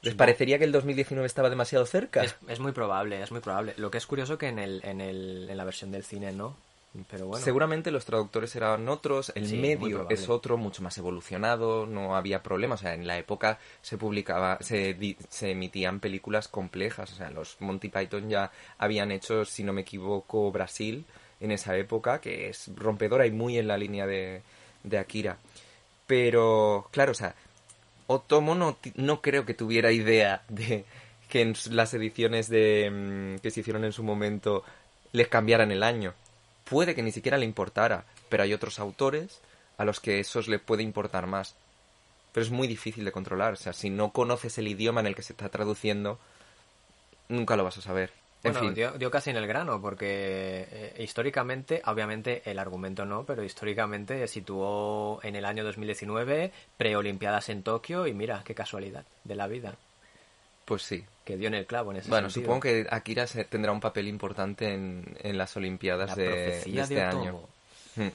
¿Les 0.02 0.14
parecería 0.14 0.58
que 0.58 0.64
el 0.64 0.72
2019 0.72 1.26
estaba 1.26 1.50
demasiado 1.50 1.84
cerca? 1.86 2.24
Es, 2.46 2.60
muy 2.60 2.72
probable, 2.72 3.20
es 3.22 3.32
muy 3.32 3.40
probable. 3.40 3.74
Lo 3.76 3.90
que 3.90 3.98
es 3.98 4.06
curioso 4.06 4.38
que 4.38 4.46
en, 4.46 4.58
el, 4.58 4.80
en, 4.84 5.00
el, 5.00 5.48
en 5.50 5.56
la 5.56 5.64
versión 5.64 5.90
del 5.90 6.04
cine 6.04 6.32
no, 6.32 6.56
Seguramente 7.38 7.90
los 7.90 8.04
traductores 8.06 8.56
eran 8.56 8.88
otros, 8.88 9.30
el 9.34 9.60
medio 9.60 10.08
es 10.08 10.28
otro, 10.28 10.56
mucho 10.56 10.82
más 10.82 10.96
evolucionado, 10.98 11.86
no 11.86 12.16
había 12.16 12.42
problemas. 12.42 12.80
O 12.80 12.82
sea, 12.82 12.94
en 12.94 13.06
la 13.06 13.18
época 13.18 13.58
se 13.82 13.98
publicaba, 13.98 14.58
se, 14.60 14.96
se 15.28 15.50
emitían 15.50 16.00
películas 16.00 16.48
complejas. 16.48 17.12
O 17.12 17.16
sea, 17.16 17.30
los 17.30 17.60
Monty 17.60 17.88
Python 17.88 18.30
ya 18.30 18.50
habían 18.78 19.12
hecho, 19.12 19.44
si 19.44 19.64
no 19.64 19.72
me 19.72 19.82
equivoco, 19.82 20.50
Brasil 20.50 21.04
en 21.40 21.52
esa 21.52 21.76
época, 21.76 22.20
que 22.20 22.48
es 22.48 22.70
rompedora 22.74 23.26
y 23.26 23.30
muy 23.30 23.58
en 23.58 23.68
la 23.68 23.76
línea 23.76 24.06
de, 24.06 24.42
de 24.82 24.98
Akira. 24.98 25.36
Pero, 26.06 26.88
claro, 26.90 27.12
o 27.12 27.14
sea, 27.14 27.34
Otomo 28.08 28.54
no, 28.54 28.78
no 28.94 29.20
creo 29.20 29.46
que 29.46 29.54
tuviera 29.54 29.92
idea 29.92 30.42
de 30.48 30.84
que 31.28 31.54
las 31.70 31.94
ediciones 31.94 32.48
de, 32.48 32.90
mm, 32.90 33.40
que 33.40 33.50
se 33.50 33.60
hicieron 33.60 33.84
en 33.84 33.92
su 33.92 34.02
momento 34.02 34.64
les 35.12 35.28
cambiaran 35.28 35.70
el 35.70 35.82
año 35.82 36.14
puede 36.64 36.94
que 36.94 37.02
ni 37.02 37.12
siquiera 37.12 37.38
le 37.38 37.44
importara, 37.44 38.04
pero 38.28 38.42
hay 38.42 38.52
otros 38.54 38.78
autores 38.78 39.40
a 39.76 39.84
los 39.84 40.00
que 40.00 40.20
eso 40.20 40.40
le 40.42 40.58
puede 40.58 40.82
importar 40.82 41.26
más. 41.26 41.54
Pero 42.32 42.44
es 42.44 42.50
muy 42.50 42.66
difícil 42.66 43.04
de 43.04 43.12
controlar, 43.12 43.54
o 43.54 43.56
sea, 43.56 43.72
si 43.72 43.90
no 43.90 44.10
conoces 44.10 44.58
el 44.58 44.68
idioma 44.68 45.00
en 45.00 45.06
el 45.06 45.14
que 45.14 45.22
se 45.22 45.32
está 45.32 45.48
traduciendo, 45.48 46.18
nunca 47.28 47.56
lo 47.56 47.64
vas 47.64 47.78
a 47.78 47.82
saber. 47.82 48.10
En 48.44 48.52
bueno, 48.52 48.72
dio, 48.72 49.10
casi 49.10 49.30
en 49.30 49.36
el 49.36 49.48
grano, 49.48 49.80
porque 49.80 50.68
eh, 50.70 50.94
históricamente, 50.98 51.82
obviamente 51.84 52.42
el 52.44 52.60
argumento 52.60 53.04
no, 53.04 53.24
pero 53.24 53.42
históricamente 53.42 54.28
situó 54.28 55.18
en 55.24 55.34
el 55.34 55.44
año 55.44 55.64
2019 55.64 56.52
preolimpiadas 56.76 57.48
en 57.48 57.64
Tokio 57.64 58.06
y 58.06 58.14
mira, 58.14 58.42
qué 58.44 58.54
casualidad 58.54 59.04
de 59.24 59.34
la 59.34 59.48
vida. 59.48 59.74
Pues 60.64 60.82
sí. 60.82 61.04
Que 61.24 61.36
dio 61.36 61.48
en 61.48 61.54
el 61.54 61.66
clavo 61.66 61.90
en 61.90 61.98
ese 61.98 62.10
Bueno, 62.10 62.30
supongo 62.30 62.60
que 62.60 62.86
Akira 62.90 63.26
tendrá 63.26 63.72
un 63.72 63.80
papel 63.80 64.06
importante 64.06 64.72
en, 64.72 65.36
las 65.36 65.56
Olimpiadas 65.56 66.14
de, 66.14 66.58
este 66.58 67.02
año. 67.02 67.40
Hmm. 67.96 68.08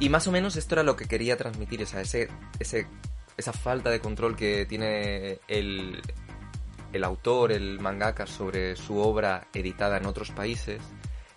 Y 0.00 0.08
más 0.08 0.26
o 0.26 0.32
menos 0.32 0.56
esto 0.56 0.74
era 0.74 0.82
lo 0.82 0.96
que 0.96 1.04
quería 1.04 1.36
transmitir, 1.36 1.82
o 1.82 1.86
sea, 1.86 2.00
ese, 2.00 2.28
ese, 2.58 2.86
esa 3.36 3.52
falta 3.52 3.90
de 3.90 4.00
control 4.00 4.34
que 4.34 4.64
tiene 4.64 5.40
el, 5.46 6.00
el 6.92 7.04
autor, 7.04 7.52
el 7.52 7.78
mangaka, 7.80 8.26
sobre 8.26 8.76
su 8.76 8.96
obra 8.96 9.46
editada 9.52 9.98
en 9.98 10.06
otros 10.06 10.30
países, 10.30 10.80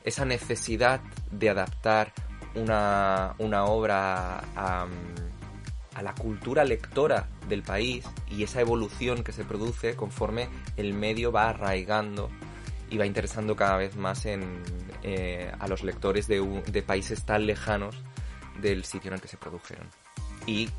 esa 0.06 0.23
necesidad 0.23 1.02
de 1.30 1.49
adaptar 1.49 2.13
una, 2.56 3.36
una 3.38 3.65
obra 3.65 4.39
a, 4.56 4.88
la 6.02 6.15
cultura 6.15 6.63
lectora 6.63 7.28
del 7.49 7.63
país 7.63 8.06
y 8.30 8.43
esa 8.43 8.62
evolución 8.62 9.23
que 9.26 9.32
se 9.32 9.43
produce 9.43 9.95
conforme 9.95 10.47
el 10.78 10.93
medio 10.93 11.32
va 11.32 11.49
arraigando 11.49 12.30
y 12.89 12.97
va 12.97 13.06
interesando 13.06 13.56
cada 13.56 13.78
vez 13.78 13.95
más 13.95 14.26
en, 14.26 14.63
eh, 15.04 15.52
a 15.60 15.67
los 15.67 15.84
lectores 15.84 16.28
de, 16.28 16.41
de 16.71 16.82
países 16.82 17.26
tan 17.26 17.45
lejanos 17.45 17.95
del 18.63 18.84
sitio 18.86 19.10
en 19.10 19.15
el 19.15 19.21
que 19.21 19.28
se 19.28 19.38
produjeron. 19.38 19.88
Y 20.47 20.69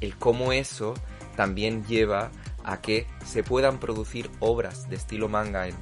el 0.00 0.16
cómo 0.16 0.52
eso 0.52 0.94
también 1.36 1.84
lleva 1.84 2.30
a 2.64 2.80
que 2.80 3.06
se 3.26 3.42
puedan 3.42 3.78
producir 3.78 4.30
obras 4.40 4.88
de 4.88 4.96
estilo 4.96 5.28
manga 5.28 5.68
en 5.68 5.74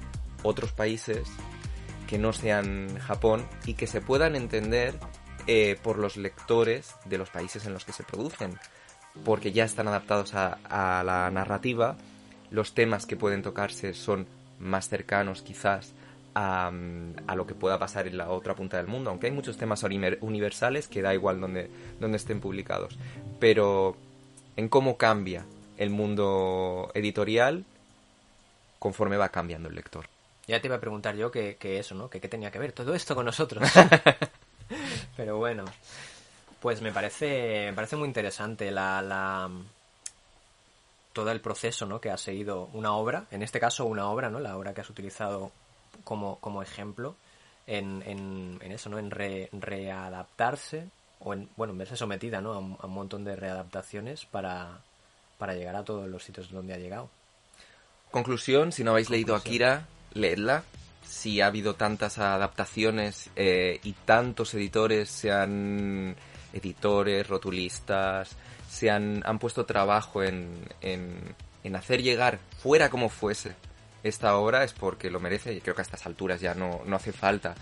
otros 0.42 0.72
países 0.72 1.28
que 2.08 2.18
no 2.18 2.32
sean 2.32 2.98
Japón 2.98 3.46
y 3.66 3.74
que 3.74 3.86
se 3.86 4.00
puedan 4.00 4.34
entender 4.34 4.98
eh, 5.46 5.78
por 5.82 5.98
los 5.98 6.16
lectores 6.16 6.94
de 7.04 7.18
los 7.18 7.30
países 7.30 7.66
en 7.66 7.72
los 7.72 7.84
que 7.84 7.92
se 7.92 8.02
producen, 8.02 8.58
porque 9.24 9.52
ya 9.52 9.64
están 9.64 9.88
adaptados 9.88 10.34
a, 10.34 10.58
la 11.04 11.30
narrativa, 11.30 11.96
los 12.50 12.74
temas 12.74 13.06
que 13.06 13.16
pueden 13.16 13.42
tocarse 13.42 13.94
son 13.94 14.26
más 14.58 14.88
cercanos 14.88 15.42
quizás 15.42 15.92
a, 16.34 16.70
a, 17.26 17.34
lo 17.34 17.46
que 17.46 17.54
pueda 17.54 17.78
pasar 17.78 18.06
en 18.06 18.16
la 18.18 18.30
otra 18.30 18.54
punta 18.54 18.76
del 18.76 18.86
mundo, 18.86 19.10
aunque 19.10 19.26
hay 19.26 19.32
muchos 19.32 19.56
temas 19.56 19.82
universales 19.82 20.88
que 20.88 21.02
da 21.02 21.14
igual 21.14 21.40
donde, 21.40 21.70
donde 21.98 22.16
estén 22.16 22.40
publicados, 22.40 22.98
pero 23.38 23.96
en 24.56 24.68
cómo 24.68 24.96
cambia 24.96 25.44
el 25.76 25.90
mundo 25.90 26.90
editorial 26.94 27.64
conforme 28.78 29.16
va 29.16 29.28
cambiando 29.30 29.68
el 29.68 29.74
lector. 29.74 30.06
Ya 30.46 30.60
te 30.60 30.66
iba 30.66 30.76
a 30.76 30.80
preguntar 30.80 31.16
yo 31.16 31.30
que, 31.30 31.56
eso, 31.62 31.94
¿no? 31.94 32.10
Que 32.10 32.20
qué 32.20 32.28
tenía 32.28 32.50
que 32.50 32.58
ver 32.58 32.72
todo 32.72 32.94
esto 32.94 33.14
con 33.14 33.24
nosotros. 33.24 33.68
Pero 35.16 35.38
bueno, 35.38 35.64
pues 36.60 36.82
me 36.82 36.92
parece, 36.92 37.66
me 37.66 37.72
parece 37.72 37.96
muy 37.96 38.08
interesante 38.08 38.70
la, 38.70 39.00
la, 39.00 39.50
todo 41.12 41.30
el 41.30 41.40
proceso 41.40 41.86
¿no? 41.86 42.00
que 42.00 42.10
ha 42.10 42.16
seguido 42.16 42.68
una 42.72 42.92
obra, 42.92 43.26
en 43.30 43.42
este 43.42 43.60
caso 43.60 43.84
una 43.84 44.08
obra, 44.08 44.30
¿no? 44.30 44.40
la 44.40 44.56
obra 44.56 44.74
que 44.74 44.80
has 44.80 44.90
utilizado 44.90 45.52
como, 46.04 46.38
como 46.40 46.62
ejemplo 46.62 47.16
en, 47.66 48.02
en, 48.04 48.72
eso, 48.72 48.90
¿no? 48.90 48.98
en 48.98 49.10
readaptarse 49.10 50.88
o 51.20 51.34
en, 51.34 51.48
bueno, 51.56 51.74
verse 51.74 51.96
sometida 51.96 52.40
¿no? 52.40 52.52
a, 52.52 52.58
un, 52.58 52.76
a 52.80 52.86
un 52.86 52.94
montón 52.94 53.24
de 53.24 53.36
readaptaciones 53.36 54.24
para, 54.26 54.80
para 55.38 55.54
llegar 55.54 55.76
a 55.76 55.84
todos 55.84 56.08
los 56.08 56.24
sitios 56.24 56.50
donde 56.50 56.74
ha 56.74 56.78
llegado. 56.78 57.08
Conclusión, 58.10 58.72
si 58.72 58.82
no 58.82 58.92
habéis 58.92 59.10
leído 59.10 59.36
Akira, 59.36 59.86
leedla. 60.14 60.64
Si 61.06 61.40
ha 61.40 61.46
habido 61.46 61.74
tantas 61.74 62.18
adaptaciones 62.18 63.30
eh, 63.36 63.80
y 63.82 63.92
tantos 63.92 64.54
editores, 64.54 65.08
sean 65.10 66.14
editores, 66.52 67.26
rotulistas, 67.26 68.36
se 68.68 68.90
han, 68.90 69.22
han 69.24 69.38
puesto 69.38 69.64
trabajo 69.64 70.22
en, 70.22 70.48
en, 70.80 71.76
hacer 71.76 72.02
llegar, 72.02 72.38
fuera 72.62 72.90
como 72.90 73.08
fuese, 73.08 73.54
esta 74.02 74.36
obra, 74.36 74.64
es 74.64 74.72
porque 74.72 75.10
lo 75.10 75.20
merece 75.20 75.52
y 75.52 75.60
creo 75.60 75.74
que 75.74 75.82
a 75.82 75.84
estas 75.84 76.06
alturas 76.06 76.40
ya 76.40 76.54
no, 76.54 76.82
no 76.86 76.96
hace 76.96 77.12
falta 77.12 77.54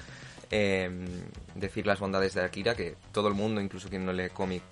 em, 0.50 1.06
decir 1.54 1.86
las 1.86 2.00
bondades 2.00 2.34
de 2.34 2.42
Akira, 2.42 2.74
que 2.74 2.96
todo 3.12 3.28
el 3.28 3.34
mundo, 3.34 3.60
incluso 3.60 3.88
quien 3.88 4.04
no 4.04 4.12
lee 4.12 4.30
cómic, 4.30 4.62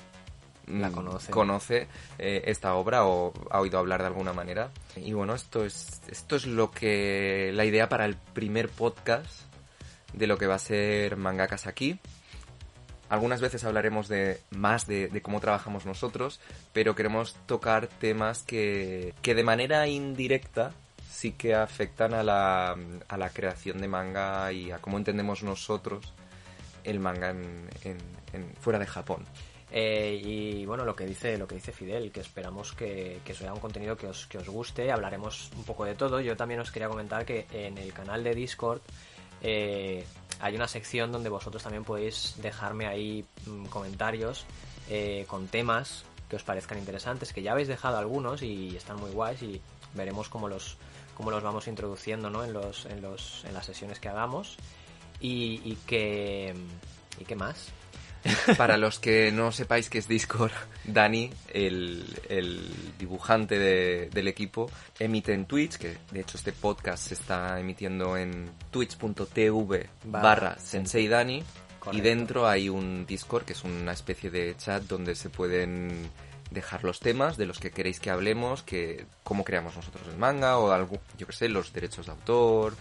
la 0.67 0.91
conoce, 0.91 1.31
conoce 1.31 1.89
eh, 2.19 2.43
esta 2.47 2.75
obra 2.75 3.07
o 3.07 3.33
ha 3.51 3.61
oído 3.61 3.79
hablar 3.79 4.01
de 4.01 4.09
alguna 4.09 4.33
manera. 4.33 4.71
Y 4.97 5.13
bueno, 5.13 5.35
esto 5.35 5.65
es, 5.65 6.03
esto 6.09 6.37
es 6.37 6.47
lo 6.47 6.71
que 6.71 7.53
la 7.55 7.65
idea 7.65 7.89
para 7.89 8.05
el 8.05 8.17
primer 8.17 8.69
podcast 8.69 9.43
de 10.13 10.27
lo 10.27 10.39
que 10.39 10.47
va 10.47 10.57
a 10.57 10.61
ser 10.61 11.17
Mangakas 11.17 11.67
aquí. 11.67 12.01
Algunas 13.09 13.41
veces 13.41 13.63
hablaremos 13.63 14.09
de 14.09 14.41
más 14.51 14.89
de, 14.89 15.09
cómo 15.23 15.41
trabajamos 15.41 15.87
nosotros, 15.87 16.41
pero 16.73 16.97
queremos 16.97 17.37
tocar 17.47 17.87
temas 17.87 18.43
que, 18.43 19.15
que 19.23 19.37
de 19.37 19.45
manera 19.45 19.87
indirecta 19.87 20.73
sí 21.09 21.33
que 21.33 21.55
afectan 21.55 22.15
a 22.15 22.23
la, 22.23 22.77
a 23.09 23.17
la 23.17 23.31
creación 23.31 23.79
de 23.79 23.89
manga 23.89 24.53
y 24.53 24.71
a 24.71 24.79
cómo 24.79 24.99
entendemos 24.99 25.43
nosotros 25.43 26.13
el 26.85 27.01
manga 27.01 27.31
en, 27.31 27.69
en 27.85 28.55
fuera 28.61 28.79
de 28.79 28.87
Japón. 28.87 29.25
Eh, 29.71 30.21
y 30.25 30.65
bueno, 30.65 30.85
lo 30.85 30.95
que 30.95 31.07
dice, 31.07 31.37
lo 31.37 31.47
que 31.49 31.57
dice 31.57 31.73
Fidel, 31.73 32.13
que 32.13 32.21
esperamos 32.21 32.73
que, 32.73 33.21
que 33.25 33.35
sea 33.35 33.53
un 33.53 33.61
contenido 33.61 33.97
que 33.97 34.07
os, 34.07 34.27
que 34.27 34.39
os 34.39 34.49
guste, 34.49 34.93
hablaremos 34.93 35.51
un 35.57 35.65
poco 35.65 35.85
de 35.85 35.95
todo. 35.95 36.21
Yo 36.21 36.37
también 36.37 36.61
os 36.61 36.71
quería 36.71 36.89
comentar 36.89 37.25
que 37.25 37.47
en 37.53 37.77
el 37.79 37.93
canal 37.93 38.23
de 38.23 38.35
Discord 38.35 38.81
eh, 39.43 40.05
hay 40.41 40.55
una 40.55 40.69
sección 40.69 41.11
donde 41.11 41.29
vosotros 41.29 41.63
también 41.63 41.85
podéis 41.85 42.35
dejarme 42.41 42.87
ahí 42.87 43.25
mm, 43.47 43.67
comentarios 43.67 44.47
eh, 44.89 45.25
con 45.29 45.49
temas 45.49 46.05
que 46.29 46.37
os 46.37 46.43
parezcan 46.43 46.79
interesantes, 46.79 47.33
que 47.33 47.43
ya 47.43 47.53
habéis 47.53 47.69
dejado 47.69 47.99
algunos 47.99 48.43
y 48.43 48.77
están 48.77 48.97
muy 48.97 49.11
guays 49.11 49.43
y 49.43 49.61
veremos 49.95 50.29
cómo 50.29 50.49
los, 50.49 50.77
cómo 51.17 51.31
los 51.31 51.43
vamos 51.43 51.67
introduciendo 51.67 52.31
¿no? 52.31 52.45
en, 52.45 52.53
los, 52.53 52.87
en, 52.87 53.03
los, 53.03 53.45
en 53.47 53.55
las 53.55 53.67
sesiones 53.67 53.99
que 53.99 54.09
hagamos 54.09 54.57
y, 55.21 55.61
y 55.65 55.77
que... 55.87 56.55
¿Y 57.19 57.25
qué 57.25 57.35
más? 57.35 57.69
Para 58.59 58.77
los 58.77 58.99
que 58.99 59.31
no 59.33 59.53
sepáis 59.53 59.89
qué 59.89 59.99
es 59.99 60.09
Discord, 60.09 60.51
Dani, 60.85 61.31
el, 61.55 62.05
el 62.29 62.71
dibujante 62.99 63.59
de- 63.59 64.11
del 64.11 64.29
equipo, 64.29 64.71
emite 64.99 65.33
en 65.33 65.47
Twitch, 65.47 65.77
que 65.77 65.97
de 66.11 66.21
hecho 66.21 66.37
este 66.37 66.53
podcast 66.53 67.07
se 67.09 67.15
está 67.15 67.59
emitiendo 67.61 68.17
en 68.17 68.51
twitch.tv 68.71 69.89
barra 70.05 70.59
Sensei 70.59 71.07
Dani. 71.09 71.43
Y 71.93 72.01
dentro 72.01 72.49
hay 72.49 72.69
un 72.69 73.07
Discord, 73.07 73.45
que 73.45 73.53
es 73.53 73.63
una 73.63 73.93
especie 73.93 74.29
de 74.29 74.57
chat 74.57 74.83
donde 74.83 75.15
se 75.15 75.31
pueden 75.31 76.11
dejar 76.51 76.85
los 76.85 77.01
temas 77.01 77.37
de 77.37 77.47
los 77.47 77.59
que 77.59 77.71
queréis 77.71 77.99
que 78.01 78.11
hablemos, 78.11 78.63
que 78.63 79.07
cómo 79.25 79.45
creamos 79.45 79.75
nosotros 79.77 80.07
el 80.09 80.17
manga 80.17 80.59
o 80.59 80.71
algo, 80.71 80.99
yo 81.19 81.27
qué 81.27 81.33
sé, 81.33 81.49
los 81.49 81.73
derechos 81.73 82.07
de 82.07 82.13
autor, 82.13 82.75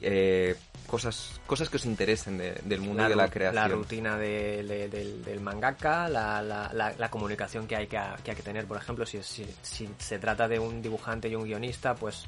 eh, 0.00 0.54
cosas 0.86 1.40
cosas 1.46 1.68
que 1.68 1.76
os 1.76 1.84
interesen 1.86 2.38
de- 2.38 2.54
del 2.64 2.80
mundo 2.80 3.02
de 3.08 3.16
la 3.16 3.28
creación. 3.28 3.62
la 3.62 3.68
rutina 3.68 4.16
de- 4.16 4.62
de- 4.62 4.88
del, 4.88 5.24
del 5.24 5.40
mangaka, 5.40 6.08
la, 6.08 6.40
la- 6.42 6.70
la- 6.72 6.94
la 6.96 7.10
comunicación 7.10 7.66
que 7.66 7.76
hay 7.76 7.86
que, 7.86 8.00
que 8.24 8.30
hay 8.30 8.36
que 8.36 8.42
tener, 8.42 8.66
por 8.66 8.76
ejemplo, 8.76 9.04
si, 9.04 9.22
si, 9.22 9.46
si 9.62 9.88
se 9.98 10.18
trata 10.18 10.46
de 10.48 10.58
un 10.58 10.80
dibujante 10.80 11.28
y 11.28 11.34
un 11.34 11.44
guionista, 11.44 11.94
pues 11.94 12.24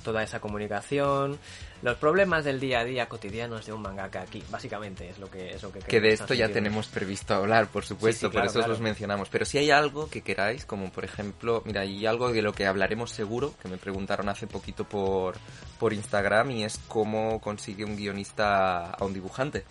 toda 0.00 0.22
esa 0.22 0.40
comunicación, 0.40 1.38
los 1.82 1.96
problemas 1.96 2.44
del 2.44 2.60
día 2.60 2.80
a 2.80 2.84
día 2.84 3.08
cotidianos 3.08 3.64
de 3.64 3.72
un 3.72 3.82
mangaka 3.82 4.22
aquí, 4.22 4.42
básicamente 4.50 5.08
es 5.08 5.18
lo 5.18 5.30
que 5.30 5.50
es 5.50 5.62
lo 5.62 5.72
que 5.72 5.78
Que 5.80 6.00
de 6.00 6.10
esto 6.10 6.34
ya 6.34 6.48
tenemos 6.48 6.88
previsto 6.88 7.34
hablar, 7.34 7.68
por 7.68 7.84
supuesto, 7.84 8.26
Sí, 8.26 8.26
sí, 8.26 8.26
por 8.26 8.42
claro, 8.42 8.50
eso 8.50 8.60
os 8.60 8.68
los 8.68 8.80
mencionamos. 8.80 9.28
Pero 9.30 9.44
si 9.44 9.58
hay 9.58 9.70
algo 9.70 10.10
que 10.10 10.22
queráis, 10.22 10.66
como 10.66 10.90
por 10.92 11.04
ejemplo, 11.04 11.62
mira, 11.64 11.82
hay 11.82 12.04
algo 12.06 12.32
de 12.32 12.42
lo 12.42 12.52
que 12.52 12.66
hablaremos 12.66 13.10
seguro, 13.10 13.54
que 13.62 13.68
me 13.68 13.78
preguntaron 13.78 14.28
hace 14.28 14.46
poquito 14.46 14.84
por, 14.84 15.36
por 15.78 15.92
Instagram, 15.92 16.50
y 16.50 16.64
es 16.64 16.78
cómo 16.88 17.40
consigue 17.40 17.84
un 17.84 17.96
guionista 17.96 18.90
a 18.90 19.04
un 19.04 19.14
dibujante. 19.14 19.64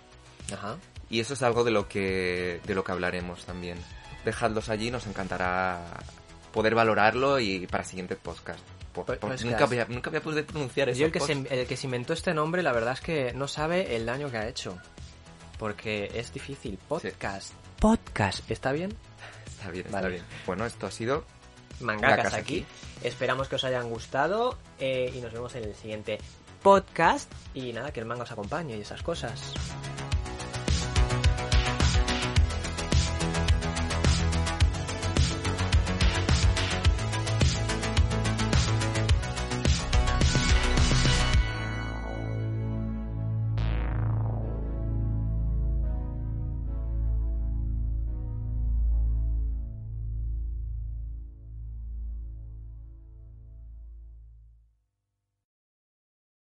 Ajá. 0.52 0.78
Y 1.10 1.20
eso 1.20 1.34
es 1.34 1.44
algo 1.44 1.64
de 1.64 1.72
lo 1.72 1.88
que, 1.88 2.60
de 2.66 2.76
lo 2.76 2.84
que 2.84 2.92
hablaremos 2.92 3.46
también. 3.46 3.78
Dejadlos 4.26 4.70
allí, 4.70 4.92
nos 4.92 5.08
encantará 5.08 5.82
poder 6.52 6.76
valorarlo 6.76 7.40
y 7.40 7.68
para 7.68 7.84
siguiente 7.84 8.16
podcast. 8.16 8.64
Pues- 8.94 9.20
pues 9.20 9.46
nunca, 9.46 9.66
voy 9.66 9.80
a, 9.80 9.86
nunca 9.86 10.10
voy 10.10 10.18
a 10.18 10.22
poder 10.24 10.46
pronunciar 10.46 10.90
eso. 10.90 11.00
Yo 11.00 11.06
el 11.08 11.12
que, 11.12 11.20
se, 11.20 11.32
el 11.34 11.68
que 11.68 11.78
se 11.78 11.88
inventó 11.88 12.14
este 12.14 12.34
nombre, 12.34 12.64
la 12.64 12.72
verdad 12.72 12.94
es 12.94 13.02
que 13.02 13.34
no 13.34 13.48
sabe 13.48 13.96
el 13.96 14.06
daño 14.06 14.30
que 14.32 14.38
ha 14.38 14.48
hecho. 14.48 14.78
Porque 15.58 16.10
es 16.16 16.34
difícil. 16.34 16.78
Podcast. 16.88 17.54
Podcast. 17.80 18.50
¿Está 18.50 18.72
bien? 18.72 18.94
Está 19.46 19.72
bien, 19.72 19.86
está 19.86 20.08
bien. 20.08 20.24
Bueno, 20.46 20.66
esto 20.66 20.88
ha 20.88 20.92
sido 20.92 21.26
Mangakas 21.82 22.34
aquí. 22.34 22.60
aquí. 22.60 22.66
Esperamos 23.08 23.48
que 23.50 23.56
os 23.56 23.64
hayan 23.64 23.90
gustado 23.90 24.58
eh, 24.80 25.12
y 25.14 25.20
nos 25.22 25.32
vemos 25.34 25.54
en 25.56 25.66
el 25.66 25.76
siguiente 25.76 26.18
podcast. 26.64 27.32
Y 27.54 27.74
nada, 27.74 27.92
que 27.92 28.00
el 28.00 28.06
manga 28.06 28.24
os 28.24 28.32
acompañe 28.32 28.78
y 28.78 28.82
esas 28.82 29.02
cosas. 29.04 29.54